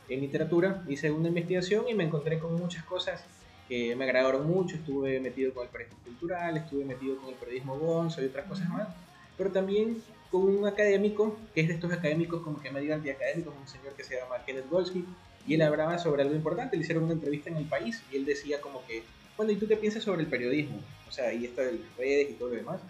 en, 0.09 0.21
literatura 0.21 0.83
hice 0.87 1.11
una 1.11 1.29
investigación 1.29 1.89
y 1.89 1.95
me 1.95 2.05
encontré 2.05 2.39
con 2.39 2.55
muchas 2.55 2.85
cosas 2.85 3.25
que 3.69 3.97
me 3.97 4.05
agradaron 4.05 4.47
mucho. 4.47 4.77
Estuve 4.77 5.19
metido 5.19 5.55
con 5.55 5.65
el 5.65 5.71
periodismo 5.71 6.03
cultural, 6.05 6.57
estuve 6.59 6.85
metido 6.85 7.17
con 7.17 7.31
el 7.31 7.37
periodismo 7.37 7.79
gonzo 7.79 8.23
y 8.23 8.27
otras 8.27 8.47
cosas 8.47 8.69
más, 8.69 8.89
pero 9.37 9.51
también 9.51 10.03
con 10.31 10.43
un 10.43 10.67
académico, 10.67 11.37
que 11.55 11.63
es 11.63 11.69
de 11.69 11.75
estos 11.75 11.93
académicos 11.93 12.43
como 12.43 12.61
que 12.61 12.71
me 12.71 12.81
digan 12.81 13.01
académicos, 13.01 13.55
un 13.61 13.69
señor 13.69 13.95
que 13.95 14.05
se 14.05 14.17
llama 14.17 14.45
Kenneth 14.47 14.69
Goldsky, 14.71 15.05
y 15.47 15.55
él 15.55 15.63
hablaba 15.63 15.99
sobre 15.99 16.23
algo 16.23 16.35
importante, 16.35 16.77
le 16.77 16.83
hicieron 16.83 17.05
una 17.05 17.15
entrevista 17.15 17.51
en 17.51 17.57
el 17.57 17.65
país 17.65 18.03
y 18.11 18.17
él 18.17 18.25
decía 18.25 18.61
como 18.61 18.85
que, 18.87 19.03
bueno, 19.37 19.53
¿y 19.53 19.57
tú 19.57 19.67
qué 19.67 19.77
piensas 19.77 20.05
sobre 20.05 20.23
el 20.23 20.29
periodismo? 20.29 20.79
O 21.09 21.13
sea, 21.13 21.29
ahí 21.29 21.45
está 21.45 21.63
el 21.63 21.85
redes 21.99 22.31
y 22.31 22.35
todo 22.35 22.51
lo 22.51 22.55
demás 22.55 22.81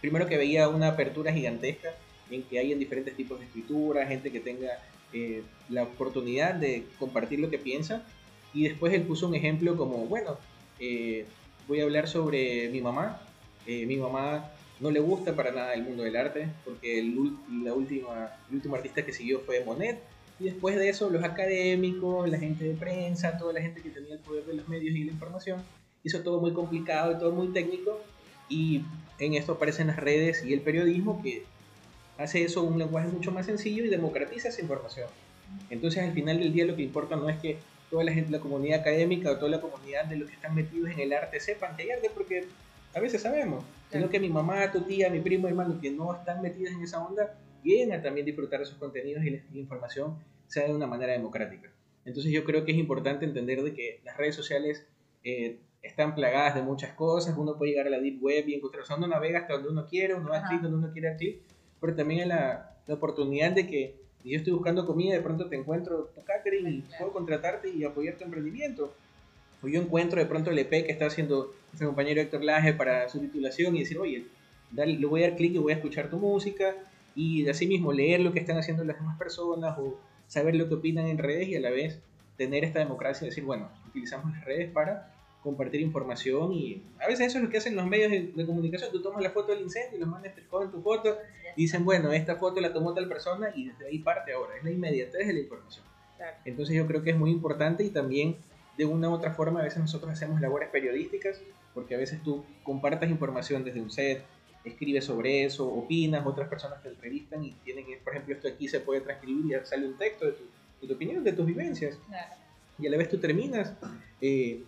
primero 0.00 0.26
que 0.26 0.36
veía 0.36 0.68
una 0.68 0.88
apertura 0.88 1.32
gigantesca 1.32 1.94
en 2.30 2.42
que 2.42 2.58
hay 2.58 2.72
en 2.72 2.78
diferentes 2.78 3.16
tipos 3.16 3.38
de 3.38 3.46
escritura, 3.46 4.06
gente 4.06 4.30
que 4.30 4.40
tenga 4.40 4.78
eh, 5.12 5.42
la 5.68 5.84
oportunidad 5.84 6.54
de 6.54 6.84
compartir 6.98 7.40
lo 7.40 7.50
que 7.50 7.58
piensa. 7.58 8.04
Y 8.52 8.64
después 8.64 8.92
él 8.92 9.02
puso 9.02 9.28
un 9.28 9.34
ejemplo 9.34 9.76
como, 9.76 10.06
bueno, 10.06 10.36
eh, 10.78 11.26
voy 11.66 11.80
a 11.80 11.84
hablar 11.84 12.08
sobre 12.08 12.68
mi 12.68 12.80
mamá. 12.80 13.22
Eh, 13.66 13.86
mi 13.86 13.96
mamá 13.96 14.50
no 14.80 14.90
le 14.90 15.00
gusta 15.00 15.34
para 15.34 15.50
nada 15.50 15.74
el 15.74 15.82
mundo 15.82 16.04
del 16.04 16.16
arte, 16.16 16.48
porque 16.64 17.00
el, 17.00 17.14
la 17.64 17.74
última, 17.74 18.30
el 18.48 18.56
último 18.56 18.76
artista 18.76 19.04
que 19.04 19.12
siguió 19.12 19.40
fue 19.40 19.64
Monet. 19.64 19.98
Y 20.40 20.44
después 20.44 20.76
de 20.76 20.88
eso, 20.88 21.10
los 21.10 21.24
académicos, 21.24 22.28
la 22.28 22.38
gente 22.38 22.64
de 22.64 22.74
prensa, 22.74 23.36
toda 23.38 23.52
la 23.52 23.60
gente 23.60 23.82
que 23.82 23.90
tenía 23.90 24.14
el 24.14 24.20
poder 24.20 24.44
de 24.44 24.54
los 24.54 24.68
medios 24.68 24.94
y 24.94 25.04
la 25.04 25.12
información, 25.12 25.62
hizo 26.04 26.22
todo 26.22 26.40
muy 26.40 26.52
complicado 26.52 27.12
y 27.12 27.18
todo 27.18 27.32
muy 27.32 27.48
técnico. 27.48 28.00
Y 28.48 28.82
en 29.18 29.34
esto 29.34 29.52
aparecen 29.52 29.88
las 29.88 29.96
redes 29.96 30.44
y 30.44 30.52
el 30.52 30.60
periodismo 30.60 31.20
que 31.22 31.42
hace 32.18 32.44
eso 32.44 32.62
un 32.62 32.78
lenguaje 32.78 33.08
mucho 33.08 33.32
más 33.32 33.46
sencillo 33.46 33.84
y 33.84 33.88
democratiza 33.88 34.48
esa 34.48 34.60
información. 34.60 35.08
Entonces 35.70 36.02
al 36.02 36.12
final 36.12 36.38
del 36.38 36.52
día 36.52 36.66
lo 36.66 36.76
que 36.76 36.82
importa 36.82 37.16
no 37.16 37.28
es 37.28 37.38
que 37.38 37.58
toda 37.90 38.04
la 38.04 38.12
gente, 38.12 38.30
la 38.30 38.40
comunidad 38.40 38.80
académica 38.80 39.30
o 39.30 39.36
toda 39.36 39.50
la 39.50 39.60
comunidad 39.60 40.04
de 40.04 40.16
los 40.16 40.28
que 40.28 40.34
están 40.34 40.54
metidos 40.54 40.90
en 40.90 41.00
el 41.00 41.12
arte 41.12 41.40
sepan 41.40 41.76
que 41.76 41.84
hay 41.84 41.90
arte 41.90 42.10
porque 42.14 42.44
a 42.94 43.00
veces 43.00 43.22
sabemos, 43.22 43.64
sino 43.90 44.08
que 44.08 44.20
mi 44.20 44.28
mamá, 44.28 44.70
tu 44.70 44.82
tía, 44.82 45.10
mi 45.10 45.20
primo, 45.20 45.48
hermano 45.48 45.80
que 45.80 45.90
no 45.90 46.14
están 46.14 46.42
metidos 46.42 46.72
en 46.72 46.82
esa 46.82 47.04
onda, 47.04 47.38
vienen 47.62 47.98
a 47.98 48.02
también 48.02 48.26
disfrutar 48.26 48.60
de 48.60 48.66
sus 48.66 48.78
contenidos 48.78 49.24
y 49.24 49.30
la 49.30 49.40
información 49.52 50.18
sea 50.46 50.66
de 50.66 50.74
una 50.74 50.86
manera 50.86 51.12
democrática. 51.12 51.70
Entonces 52.04 52.32
yo 52.32 52.44
creo 52.44 52.64
que 52.64 52.72
es 52.72 52.78
importante 52.78 53.24
entender 53.24 53.62
de 53.62 53.74
que 53.74 54.00
las 54.04 54.16
redes 54.16 54.34
sociales 54.34 54.86
eh, 55.24 55.58
están 55.82 56.14
plagadas 56.14 56.54
de 56.54 56.62
muchas 56.62 56.92
cosas, 56.94 57.36
uno 57.36 57.56
puede 57.56 57.72
llegar 57.72 57.86
a 57.86 57.90
la 57.90 58.00
deep 58.00 58.22
web 58.22 58.48
y 58.48 58.54
encontrar, 58.54 58.82
o 58.82 58.86
sea, 58.86 58.96
uno 58.96 59.06
navega 59.06 59.40
hasta 59.40 59.54
donde 59.54 59.68
uno 59.68 59.86
quiere, 59.86 60.14
uno 60.14 60.30
va 60.30 60.42
clic 60.48 60.60
donde 60.62 60.78
uno 60.78 60.92
quiere 60.92 61.16
clic, 61.16 61.40
pero 61.80 61.94
también 61.94 62.22
hay 62.22 62.28
la, 62.28 62.76
la, 62.86 62.94
oportunidad 62.94 63.52
de 63.52 63.66
que 63.66 63.96
si 64.22 64.30
yo 64.30 64.38
estoy 64.38 64.52
buscando 64.52 64.86
comida, 64.86 65.14
de 65.14 65.20
pronto 65.20 65.48
te 65.48 65.56
encuentro 65.56 66.10
tu 66.14 66.24
catering 66.24 66.68
y 66.68 66.84
puedo 66.98 67.12
contratarte 67.12 67.70
y 67.70 67.84
apoyar 67.84 68.16
tu 68.16 68.24
emprendimiento. 68.24 68.92
O 69.62 69.68
yo 69.68 69.80
encuentro 69.80 70.20
de 70.20 70.26
pronto 70.26 70.50
el 70.50 70.58
EP 70.58 70.70
que 70.70 70.92
está 70.92 71.06
haciendo 71.06 71.54
nuestro 71.68 71.88
compañero 71.88 72.20
Héctor 72.20 72.44
Laje 72.44 72.74
para 72.74 73.08
su 73.08 73.18
titulación 73.20 73.76
y 73.76 73.80
decir, 73.80 73.98
oye, 73.98 74.26
dale, 74.70 74.98
le 74.98 75.06
voy 75.06 75.22
a 75.22 75.28
dar 75.28 75.36
clic 75.36 75.54
y 75.54 75.58
voy 75.58 75.72
a 75.72 75.76
escuchar 75.76 76.10
tu 76.10 76.18
música 76.18 76.74
y 77.14 77.48
así 77.48 77.66
mismo 77.66 77.92
leer 77.92 78.20
lo 78.20 78.32
que 78.32 78.38
están 78.38 78.58
haciendo 78.58 78.84
las 78.84 78.96
demás 78.96 79.18
personas 79.18 79.76
o 79.78 79.98
saber 80.28 80.54
lo 80.54 80.68
que 80.68 80.74
opinan 80.74 81.06
en 81.06 81.18
redes 81.18 81.48
y 81.48 81.56
a 81.56 81.60
la 81.60 81.70
vez 81.70 81.98
tener 82.36 82.64
esta 82.64 82.78
democracia 82.78 83.22
de 83.22 83.30
decir, 83.30 83.44
bueno, 83.44 83.68
utilizamos 83.88 84.32
las 84.32 84.44
redes 84.44 84.70
para 84.70 85.12
compartir 85.42 85.80
información 85.80 86.52
y 86.52 86.82
a 87.00 87.06
veces 87.06 87.28
eso 87.28 87.38
es 87.38 87.44
lo 87.44 87.50
que 87.50 87.58
hacen 87.58 87.74
los 87.74 87.86
medios 87.86 88.10
de, 88.10 88.46
comunicación. 88.46 88.92
Tú 88.92 89.02
tomas 89.02 89.22
la 89.22 89.30
foto 89.30 89.52
del 89.52 89.62
incendio 89.62 89.96
y 89.96 90.00
los 90.00 90.08
mandas, 90.08 90.32
cogen 90.48 90.70
tu 90.70 90.80
foto 90.80 91.16
y 91.56 91.62
dicen, 91.62 91.84
bueno, 91.84 92.12
esta 92.12 92.36
foto 92.36 92.60
la 92.60 92.72
tomó 92.72 92.94
tal 92.94 93.08
persona 93.08 93.50
y 93.54 93.68
desde 93.68 93.86
ahí 93.86 93.98
parte 93.98 94.32
ahora. 94.32 94.56
Es 94.56 94.64
la 94.64 94.70
inmediatez 94.70 95.26
de 95.26 95.32
la 95.32 95.40
información. 95.40 95.84
Entonces 96.44 96.76
yo 96.76 96.86
creo 96.86 97.02
que 97.02 97.10
es 97.10 97.16
muy 97.16 97.30
importante 97.30 97.84
y 97.84 97.90
también 97.90 98.36
de 98.78 98.86
una 98.86 99.10
u 99.10 99.12
otra 99.12 99.32
forma 99.32 99.60
a 99.60 99.64
veces 99.64 99.80
nosotros 99.80 100.12
hacemos 100.12 100.40
labores 100.40 100.70
periodísticas 100.70 101.40
porque 101.74 101.94
a 101.94 101.98
veces 101.98 102.22
tú 102.22 102.44
compartas 102.62 103.10
información 103.10 103.64
desde 103.64 103.80
un 103.80 103.90
set, 103.90 104.24
escribes 104.64 105.04
sobre 105.04 105.44
eso, 105.44 105.68
opinas, 105.68 106.24
otras 106.24 106.48
personas 106.48 106.82
te 106.82 106.88
entrevistan 106.88 107.44
y 107.44 107.52
tienen, 107.64 107.86
por 108.02 108.12
ejemplo, 108.12 108.34
esto 108.34 108.48
aquí 108.48 108.68
se 108.68 108.80
puede 108.80 109.00
transcribir 109.00 109.60
y 109.60 109.66
sale 109.66 109.86
un 109.86 109.96
texto 109.96 110.26
de 110.26 110.32
tu, 110.32 110.44
de 110.80 110.88
tu 110.88 110.94
opinión, 110.94 111.24
de 111.24 111.32
tus 111.32 111.46
vivencias. 111.46 111.98
Y 112.78 112.86
a 112.86 112.90
la 112.90 112.96
vez 112.96 113.08
tú 113.08 113.18
terminas 113.18 113.74
eh, 114.20 114.62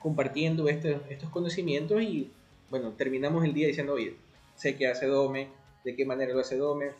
compartiendo 0.00 0.68
este, 0.68 1.00
estos 1.10 1.30
conocimientos 1.30 2.00
y 2.02 2.30
bueno, 2.70 2.92
terminamos 2.92 3.44
el 3.44 3.54
día 3.54 3.66
diciendo, 3.66 3.94
oye, 3.94 4.16
sé 4.54 4.76
que 4.76 4.86
hace 4.86 5.06
Dome, 5.06 5.48
de 5.84 5.94
qué 5.94 6.04
manera 6.04 6.32
lo 6.32 6.40
hace 6.40 6.56
Dome, 6.56 6.90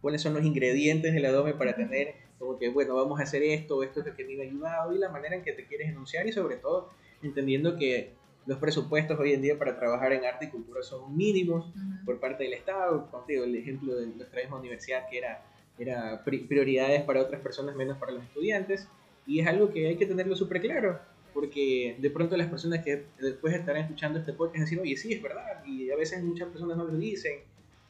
cuáles 0.00 0.22
son 0.22 0.34
los 0.34 0.44
ingredientes 0.44 1.12
de 1.12 1.20
la 1.20 1.30
Dome 1.30 1.54
para 1.54 1.74
tener, 1.74 2.14
como 2.40 2.58
que, 2.58 2.70
bueno, 2.70 2.94
vamos 2.94 3.20
a 3.20 3.24
hacer 3.24 3.42
esto, 3.42 3.82
esto 3.82 4.00
es 4.00 4.06
lo 4.06 4.16
que 4.16 4.24
me 4.24 4.40
ha 4.40 4.46
ayudado 4.46 4.94
y 4.94 4.98
la 4.98 5.10
manera 5.10 5.36
en 5.36 5.42
que 5.42 5.52
te 5.52 5.66
quieres 5.66 5.90
enunciar 5.90 6.26
y 6.26 6.32
sobre 6.32 6.56
todo 6.56 6.88
entendiendo 7.22 7.76
que 7.76 8.14
los 8.46 8.56
presupuestos 8.56 9.20
hoy 9.20 9.34
en 9.34 9.42
día 9.42 9.58
para 9.58 9.78
trabajar 9.78 10.14
en 10.14 10.24
arte 10.24 10.46
y 10.46 10.48
cultura 10.48 10.82
son 10.82 11.14
mínimos 11.14 11.70
por 12.06 12.18
parte 12.18 12.44
del 12.44 12.54
Estado. 12.54 13.10
Contigo 13.10 13.44
el 13.44 13.54
ejemplo 13.54 13.94
de 13.94 14.06
nuestra 14.06 14.40
misma 14.40 14.58
universidad 14.58 15.06
que 15.10 15.18
era, 15.18 15.44
era 15.78 16.24
prioridades 16.24 17.02
para 17.02 17.20
otras 17.20 17.42
personas 17.42 17.76
menos 17.76 17.98
para 17.98 18.12
los 18.12 18.24
estudiantes. 18.24 18.88
Y 19.26 19.40
es 19.40 19.46
algo 19.46 19.70
que 19.70 19.88
hay 19.88 19.96
que 19.96 20.06
tenerlo 20.06 20.34
súper 20.34 20.62
claro 20.62 20.98
porque 21.34 21.96
de 21.98 22.10
pronto 22.10 22.38
las 22.38 22.48
personas 22.48 22.82
que 22.82 23.04
después 23.20 23.54
estarán 23.54 23.82
escuchando 23.82 24.18
este 24.18 24.32
podcast 24.32 24.62
decir, 24.62 24.80
oye, 24.80 24.96
sí, 24.96 25.12
es 25.12 25.22
verdad, 25.22 25.64
y 25.64 25.90
a 25.90 25.96
veces 25.96 26.24
muchas 26.24 26.48
personas 26.48 26.76
no 26.76 26.84
lo 26.84 26.96
dicen, 26.96 27.40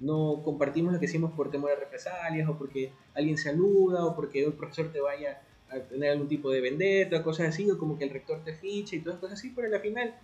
no 0.00 0.42
compartimos 0.44 0.92
lo 0.92 0.98
que 0.98 1.04
hicimos 1.04 1.32
por 1.32 1.50
temor 1.50 1.72
a 1.72 1.76
represalias, 1.76 2.48
o 2.48 2.56
porque 2.56 2.92
alguien 3.14 3.38
se 3.38 3.50
aluda, 3.50 4.04
o 4.04 4.16
porque 4.16 4.42
el 4.44 4.52
profesor 4.54 4.90
te 4.92 5.00
vaya 5.00 5.42
a 5.70 5.78
tener 5.80 6.10
algún 6.10 6.26
tipo 6.26 6.50
de 6.50 6.60
vendetta, 6.60 7.22
cosas 7.22 7.48
así, 7.50 7.70
o 7.70 7.78
como 7.78 7.96
que 7.96 8.04
el 8.04 8.10
rector 8.10 8.42
te 8.42 8.54
fiche 8.54 8.96
y 8.96 9.00
todas 9.00 9.20
cosas 9.20 9.38
así, 9.38 9.52
pero 9.54 9.72
al 9.72 9.80
final... 9.80 10.14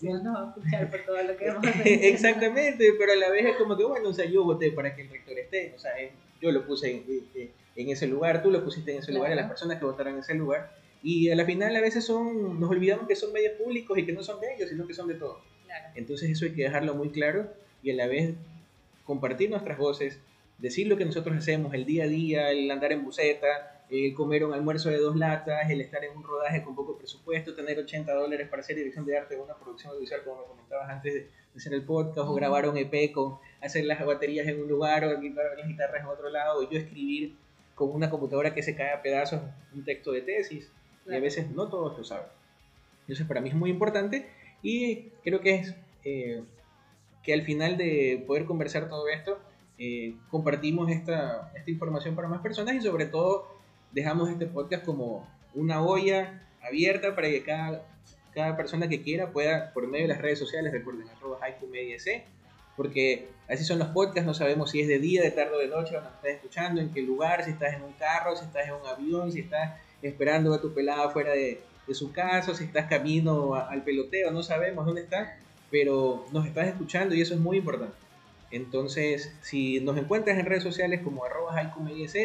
No 0.00 0.32
va 0.32 0.42
a 0.42 0.48
escuchar 0.48 0.90
por 0.90 1.04
todo 1.04 1.22
lo 1.22 1.36
que 1.36 1.46
hemos 1.48 1.64
Exactamente, 1.84 2.94
pero 2.98 3.12
a 3.12 3.16
la 3.16 3.30
vez 3.30 3.46
es 3.46 3.56
como 3.56 3.76
que, 3.76 3.84
bueno, 3.84 4.08
o 4.08 4.14
sea, 4.14 4.24
yo 4.24 4.44
voté 4.44 4.72
para 4.72 4.94
que 4.94 5.02
el 5.02 5.10
rector 5.10 5.38
esté, 5.38 5.72
o 5.74 5.78
sea, 5.78 5.92
yo 6.40 6.52
lo 6.52 6.66
puse 6.66 6.92
en, 6.92 7.50
en, 7.74 7.90
ese 7.90 8.06
lugar, 8.06 8.42
tú 8.42 8.50
lo 8.50 8.64
pusiste 8.64 8.92
en 8.92 8.98
ese 8.98 9.12
lugar, 9.12 9.32
y 9.32 9.34
las 9.34 9.48
personas 9.48 9.78
que 9.78 9.84
votaron 9.84 10.14
en 10.14 10.20
ese 10.20 10.34
lugar, 10.34 10.72
y 11.02 11.30
a 11.30 11.36
la 11.36 11.44
final 11.44 11.76
a 11.76 11.80
veces 11.80 12.04
son, 12.04 12.58
nos 12.58 12.70
olvidamos 12.70 13.06
que 13.06 13.16
son 13.16 13.32
medios 13.32 13.54
públicos 13.54 13.98
y 13.98 14.06
que 14.06 14.12
no 14.12 14.22
son 14.22 14.40
de 14.40 14.54
ellos, 14.54 14.70
sino 14.70 14.86
que 14.86 14.94
son 14.94 15.08
de 15.08 15.14
todos. 15.14 15.42
Entonces 15.94 16.30
eso 16.30 16.46
hay 16.46 16.52
que 16.52 16.62
dejarlo 16.62 16.94
muy 16.94 17.10
claro 17.10 17.50
y 17.82 17.90
a 17.90 17.94
la 17.94 18.06
vez 18.06 18.34
compartir 19.06 19.50
nuestras 19.50 19.78
voces, 19.78 20.20
decir 20.58 20.88
lo 20.88 20.96
que 20.96 21.04
nosotros 21.04 21.36
hacemos 21.36 21.72
el 21.74 21.84
día 21.84 22.04
a 22.04 22.08
día, 22.08 22.50
el 22.50 22.70
andar 22.70 22.92
en 22.92 23.04
buseta, 23.04 23.84
el 23.88 24.14
comer 24.14 24.44
un 24.44 24.52
almuerzo 24.52 24.90
de 24.90 24.98
dos 24.98 25.16
latas, 25.16 25.70
el 25.70 25.80
estar 25.80 26.04
en 26.04 26.16
un 26.16 26.24
rodaje 26.24 26.62
con 26.62 26.74
poco 26.74 26.98
presupuesto, 26.98 27.54
tener 27.54 27.78
80 27.78 28.12
dólares 28.12 28.48
para 28.48 28.60
hacer 28.60 28.76
dirección 28.76 29.06
de 29.06 29.16
arte 29.16 29.36
o 29.36 29.44
una 29.44 29.54
producción 29.54 29.90
audiovisual, 29.90 30.22
como 30.24 30.40
me 30.40 30.46
comentabas 30.48 30.90
antes 30.90 31.14
de 31.14 31.30
hacer 31.56 31.72
el 31.72 31.82
podcast, 31.82 32.28
o 32.28 32.34
grabar 32.34 32.68
un 32.68 32.76
EP 32.76 33.12
con 33.12 33.38
hacer 33.62 33.84
las 33.84 34.04
baterías 34.04 34.46
en 34.48 34.60
un 34.60 34.68
lugar 34.68 35.04
o 35.04 35.08
grabar 35.08 35.58
las 35.58 35.68
guitarras 35.68 36.02
en 36.02 36.06
otro 36.08 36.30
lado, 36.30 36.58
o 36.58 36.70
yo 36.70 36.78
escribir 36.78 37.36
con 37.74 37.90
una 37.90 38.10
computadora 38.10 38.54
que 38.54 38.62
se 38.62 38.74
cae 38.74 38.92
a 38.92 39.02
pedazos 39.02 39.40
un 39.74 39.84
texto 39.84 40.10
de 40.12 40.22
tesis 40.22 40.70
y 41.06 41.14
a 41.14 41.20
veces 41.20 41.50
no 41.50 41.68
todos 41.68 41.96
lo 41.96 42.04
saben. 42.04 42.26
Eso 43.06 43.26
para 43.28 43.40
mí 43.40 43.50
es 43.50 43.54
muy 43.54 43.70
importante 43.70 44.26
y 44.62 45.10
creo 45.22 45.40
que 45.40 45.54
es 45.56 45.74
eh, 46.04 46.42
que 47.26 47.34
al 47.34 47.42
final 47.42 47.76
de 47.76 48.22
poder 48.24 48.44
conversar 48.44 48.88
todo 48.88 49.08
esto, 49.08 49.40
eh, 49.78 50.14
compartimos 50.30 50.88
esta, 50.92 51.52
esta 51.56 51.70
información 51.72 52.14
para 52.14 52.28
más 52.28 52.40
personas 52.40 52.76
y 52.76 52.80
sobre 52.80 53.06
todo 53.06 53.48
dejamos 53.90 54.30
este 54.30 54.46
podcast 54.46 54.84
como 54.84 55.28
una 55.52 55.82
olla 55.82 56.46
abierta 56.62 57.16
para 57.16 57.28
que 57.28 57.42
cada, 57.42 57.84
cada 58.32 58.56
persona 58.56 58.88
que 58.88 59.02
quiera 59.02 59.32
pueda, 59.32 59.72
por 59.72 59.88
medio 59.88 60.06
de 60.06 60.14
las 60.14 60.22
redes 60.22 60.38
sociales, 60.38 60.72
recuerden, 60.72 61.08
arroba 61.08 61.40
C, 61.98 62.24
porque 62.76 63.28
así 63.48 63.64
son 63.64 63.80
los 63.80 63.88
podcasts, 63.88 64.24
no 64.24 64.32
sabemos 64.32 64.70
si 64.70 64.80
es 64.80 64.86
de 64.86 65.00
día, 65.00 65.20
de 65.20 65.32
tarde 65.32 65.56
o 65.56 65.58
de 65.58 65.66
noche, 65.66 65.94
cuando 65.94 66.10
estás 66.10 66.30
escuchando, 66.30 66.80
en 66.80 66.92
qué 66.92 67.02
lugar, 67.02 67.44
si 67.44 67.50
estás 67.50 67.74
en 67.74 67.82
un 67.82 67.92
carro, 67.94 68.36
si 68.36 68.44
estás 68.44 68.68
en 68.68 68.74
un 68.74 68.86
avión, 68.86 69.32
si 69.32 69.40
estás 69.40 69.80
esperando 70.00 70.54
a 70.54 70.60
tu 70.60 70.72
pelada 70.72 71.10
fuera 71.10 71.32
de, 71.32 71.60
de 71.88 71.94
su 71.94 72.12
casa, 72.12 72.54
si 72.54 72.64
estás 72.64 72.86
camino 72.86 73.56
al 73.56 73.82
peloteo, 73.82 74.30
no 74.30 74.44
sabemos 74.44 74.86
dónde 74.86 75.02
estás, 75.02 75.30
pero 75.70 76.26
nos 76.32 76.46
estás 76.46 76.68
escuchando 76.68 77.14
y 77.14 77.20
eso 77.20 77.34
es 77.34 77.40
muy 77.40 77.58
importante. 77.58 77.96
Entonces, 78.50 79.32
si 79.42 79.80
nos 79.80 79.96
encuentras 79.96 80.38
en 80.38 80.46
redes 80.46 80.62
sociales 80.62 81.00
como 81.02 81.24
arroba 81.24 81.54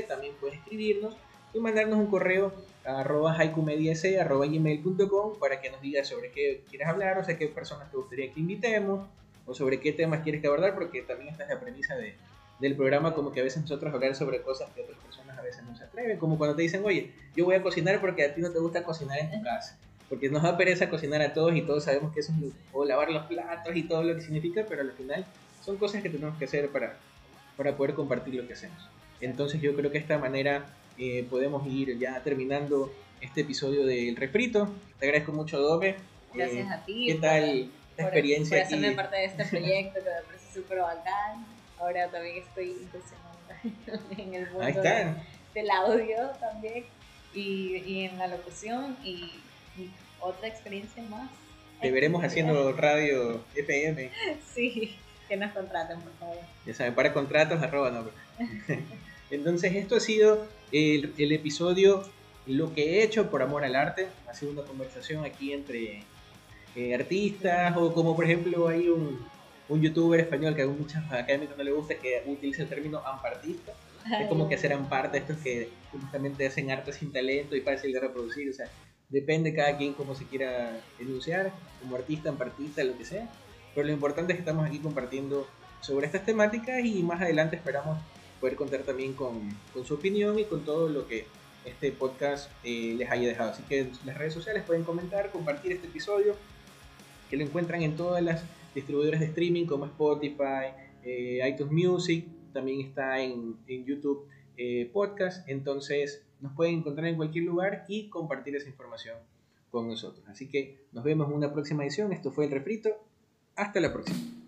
también 0.08 0.34
puedes 0.40 0.58
escribirnos 0.58 1.16
y 1.54 1.60
mandarnos 1.60 2.00
un 2.00 2.08
correo 2.08 2.54
a 2.86 3.02
arroba 3.02 3.36
arroba 3.36 4.46
gmail.com 4.48 5.40
para 5.40 5.60
que 5.60 5.70
nos 5.70 5.82
digas 5.82 6.08
sobre 6.08 6.32
qué 6.32 6.64
quieres 6.70 6.88
hablar, 6.88 7.18
o 7.18 7.24
sea, 7.24 7.38
qué 7.38 7.48
personas 7.48 7.90
te 7.92 7.98
gustaría 7.98 8.32
que 8.32 8.40
invitemos, 8.40 9.08
o 9.46 9.54
sobre 9.54 9.80
qué 9.80 9.92
temas 9.92 10.22
quieres 10.22 10.42
que 10.42 10.48
abordar, 10.48 10.76
porque 10.76 11.02
también 11.02 11.30
esta 11.30 11.44
es 11.44 11.50
la 11.50 11.60
premisa 11.60 11.96
de, 11.96 12.16
del 12.60 12.76
programa, 12.76 13.14
como 13.14 13.32
que 13.32 13.42
a 13.42 13.44
veces 13.44 13.62
nosotros 13.62 13.94
hablar 13.94 14.16
sobre 14.16 14.42
cosas 14.42 14.70
que 14.74 14.82
otras 14.82 14.98
personas 15.00 15.38
a 15.38 15.42
veces 15.42 15.64
no 15.64 15.76
se 15.76 15.84
atreven, 15.84 16.18
como 16.18 16.38
cuando 16.38 16.56
te 16.56 16.62
dicen, 16.62 16.84
oye, 16.86 17.12
yo 17.36 17.46
voy 17.46 17.56
a 17.56 17.64
cocinar 17.64 18.00
porque 18.00 18.24
a 18.24 18.34
ti 18.34 18.42
no 18.42 18.52
te 18.52 18.60
gusta 18.60 18.84
cocinar 18.84 19.20
en 19.20 19.32
tu 19.32 19.44
casa, 19.44 19.78
porque 20.12 20.30
nos 20.30 20.44
da 20.44 20.58
pereza 20.58 20.90
cocinar 20.90 21.22
a 21.22 21.34
todos 21.34 21.56
y 21.56 21.62
todos 21.62 21.86
sabemos 21.86 22.14
que 22.14 22.20
eso 22.20 22.34
es, 22.34 22.52
o 22.74 22.84
lavar 22.84 23.10
los 23.10 23.28
platos 23.28 23.74
y 23.74 23.84
todo 23.84 24.04
lo 24.04 24.14
que 24.14 24.22
significa, 24.22 24.66
pero 24.68 24.82
al 24.82 24.92
final 24.92 25.26
son 25.64 25.78
cosas 25.78 26.04
que 26.04 26.10
tenemos 26.10 26.38
que 26.38 26.44
hacer 26.44 26.68
para, 26.68 26.98
para 27.56 27.78
poder 27.78 27.94
compartir 27.94 28.36
lo 28.36 28.46
que 28.46 28.52
hacemos. 28.52 28.78
Entonces 29.22 29.62
yo 29.62 29.74
creo 29.74 29.90
que 29.90 30.00
de 30.00 30.04
esta 30.04 30.18
manera 30.18 30.66
eh, 30.98 31.26
podemos 31.30 31.66
ir 31.66 31.98
ya 31.98 32.22
terminando 32.24 32.92
este 33.22 33.42
episodio 33.42 33.86
del 33.86 34.18
refrito. 34.18 34.70
Te 35.00 35.06
agradezco 35.06 35.32
mucho, 35.32 35.58
Dove. 35.60 35.96
Gracias 36.34 36.68
eh, 36.68 36.74
a 36.74 36.84
ti. 36.84 37.06
¿Qué 37.08 37.16
tal 37.16 37.72
la 37.96 38.04
experiencia 38.04 38.58
por 38.58 38.66
hacerme 38.66 38.92
parte 38.92 39.16
de 39.16 39.26
este 39.26 39.46
proyecto 39.46 40.00
que 40.00 40.10
me 40.10 40.22
parece 40.28 40.54
súper 40.54 40.80
bacán. 40.80 41.46
Ahora 41.80 42.10
también 42.10 42.44
estoy 42.44 42.72
impresionada 42.72 44.12
en 44.18 44.34
el 44.34 44.52
mundo 44.52 44.82
del 45.54 45.72
audio 45.72 46.18
también 46.38 46.84
y, 47.34 47.78
y 47.78 48.06
en 48.06 48.18
la 48.18 48.28
locución 48.28 48.98
y, 49.06 49.32
otra 50.22 50.48
experiencia 50.48 51.04
más. 51.04 51.30
Te 51.82 51.92
veremos 51.92 52.24
haciendo 52.24 52.72
radio 52.74 53.44
FM. 53.56 54.12
Sí 54.54 54.98
que 55.32 55.38
nos 55.38 55.54
contraten, 55.54 55.98
por 56.02 56.12
favor. 56.20 56.38
Ya 56.66 56.74
saben, 56.74 56.94
para 56.94 57.14
contratos, 57.14 57.64
arroba 57.64 57.90
no. 57.90 58.04
Entonces, 59.32 59.74
esto 59.76 59.96
ha 59.96 60.00
sido 60.02 60.46
el, 60.74 61.14
el, 61.18 61.32
episodio 61.32 62.04
Lo 62.48 62.74
que 62.74 63.00
he 63.00 63.04
hecho 63.04 63.32
por 63.32 63.42
amor 63.42 63.64
al 63.64 63.78
arte. 63.78 64.08
Ha 64.30 64.34
sido 64.34 64.52
una 64.52 64.64
conversación 64.64 65.24
aquí 65.24 65.54
entre 65.54 66.04
eh, 66.76 66.94
artistas, 66.94 67.78
o 67.78 67.94
como 67.94 68.14
por 68.14 68.26
ejemplo 68.26 68.68
hay 68.68 68.90
un, 68.90 69.26
un 69.70 69.82
youtuber 69.82 70.20
español 70.20 70.54
que 70.54 70.64
a 70.64 70.68
muchos 70.68 71.02
académicos 71.10 71.58
no 71.58 71.64
le 71.64 71.72
gusta 71.72 71.96
que 71.96 72.24
utiliza 72.26 72.64
el 72.64 72.68
término 72.68 73.00
ampartista. 73.00 73.72
Es 74.20 74.28
como 74.28 74.50
que 74.50 74.58
serán 74.58 74.90
parte 74.90 75.14
de 75.14 75.18
estos 75.20 75.38
que 75.38 75.70
justamente 75.94 76.46
hacen 76.46 76.72
arte 76.72 76.92
sin 76.92 77.14
talento 77.14 77.56
y 77.56 77.62
fácil 77.62 77.94
de 77.94 78.02
reproducir. 78.02 78.50
O 78.50 78.54
sea, 78.54 78.68
depende 79.12 79.54
cada 79.54 79.78
quien 79.78 79.94
cómo 79.94 80.16
se 80.16 80.26
quiera 80.26 80.82
enunciar, 81.00 81.52
como 81.82 81.96
artista, 81.96 82.30
ampartista, 82.30 82.84
lo 82.84 82.98
que 82.98 83.06
sea. 83.06 83.30
Pero 83.76 83.88
lo 83.88 83.94
importante 83.94 84.34
es 84.34 84.38
que 84.38 84.42
estamos 84.42 84.66
aquí 84.66 84.80
compartiendo 84.80 85.48
sobre 85.82 86.06
estas 86.06 86.26
temáticas 86.26 86.84
y 86.84 87.04
más 87.04 87.22
adelante 87.22 87.56
esperamos 87.58 87.98
poder 88.40 88.56
contar 88.56 88.82
también 88.82 89.14
con, 89.14 89.52
su 89.86 89.94
opinión 89.94 90.40
y 90.40 90.46
con 90.46 90.66
todo 90.66 90.90
lo 90.90 91.08
que 91.08 91.26
este 91.66 91.92
podcast 91.92 92.50
eh, 92.64 92.96
les 92.98 93.10
haya 93.12 93.28
dejado. 93.28 93.52
Así 93.52 93.64
que 93.64 93.82
en 93.82 93.92
las 94.06 94.18
redes 94.18 94.34
sociales 94.34 94.64
pueden 94.66 94.84
comentar, 94.84 95.32
compartir 95.32 95.74
este 95.74 95.88
episodio, 95.88 96.36
que 97.30 97.38
lo 97.38 97.44
encuentran 97.44 97.84
en 97.84 97.96
todas 97.96 98.24
las 98.24 98.44
distribuidoras 98.74 99.20
de 99.20 99.28
streaming 99.28 99.66
como 99.66 99.86
Spotify, 99.86 100.74
eh, 101.04 101.40
iTunes 101.48 101.72
Music, 101.72 102.26
también 102.54 102.82
está 102.82 103.22
en, 103.22 103.58
en 103.68 103.86
YouTube 103.86 104.28
eh, 104.58 104.90
Podcast, 104.92 105.48
entonces 105.48 106.24
nos 106.42 106.54
pueden 106.54 106.80
encontrar 106.80 107.08
en 107.08 107.16
cualquier 107.16 107.46
lugar 107.46 107.86
y 107.88 108.10
compartir 108.10 108.56
esa 108.56 108.70
información 108.70 109.18
con 109.70 109.88
nosotros. 109.88 110.24
Así 110.28 110.48
que 110.48 110.86
nos 110.92 111.04
vemos 111.04 111.30
en 111.30 111.36
una 111.36 111.54
próxima 111.54 111.84
edición, 111.84 112.12
esto 112.12 112.32
fue 112.32 112.46
El 112.46 112.52
Refrito, 112.52 112.90
hasta 113.56 113.80
la 113.80 113.94
próxima. 113.94 114.41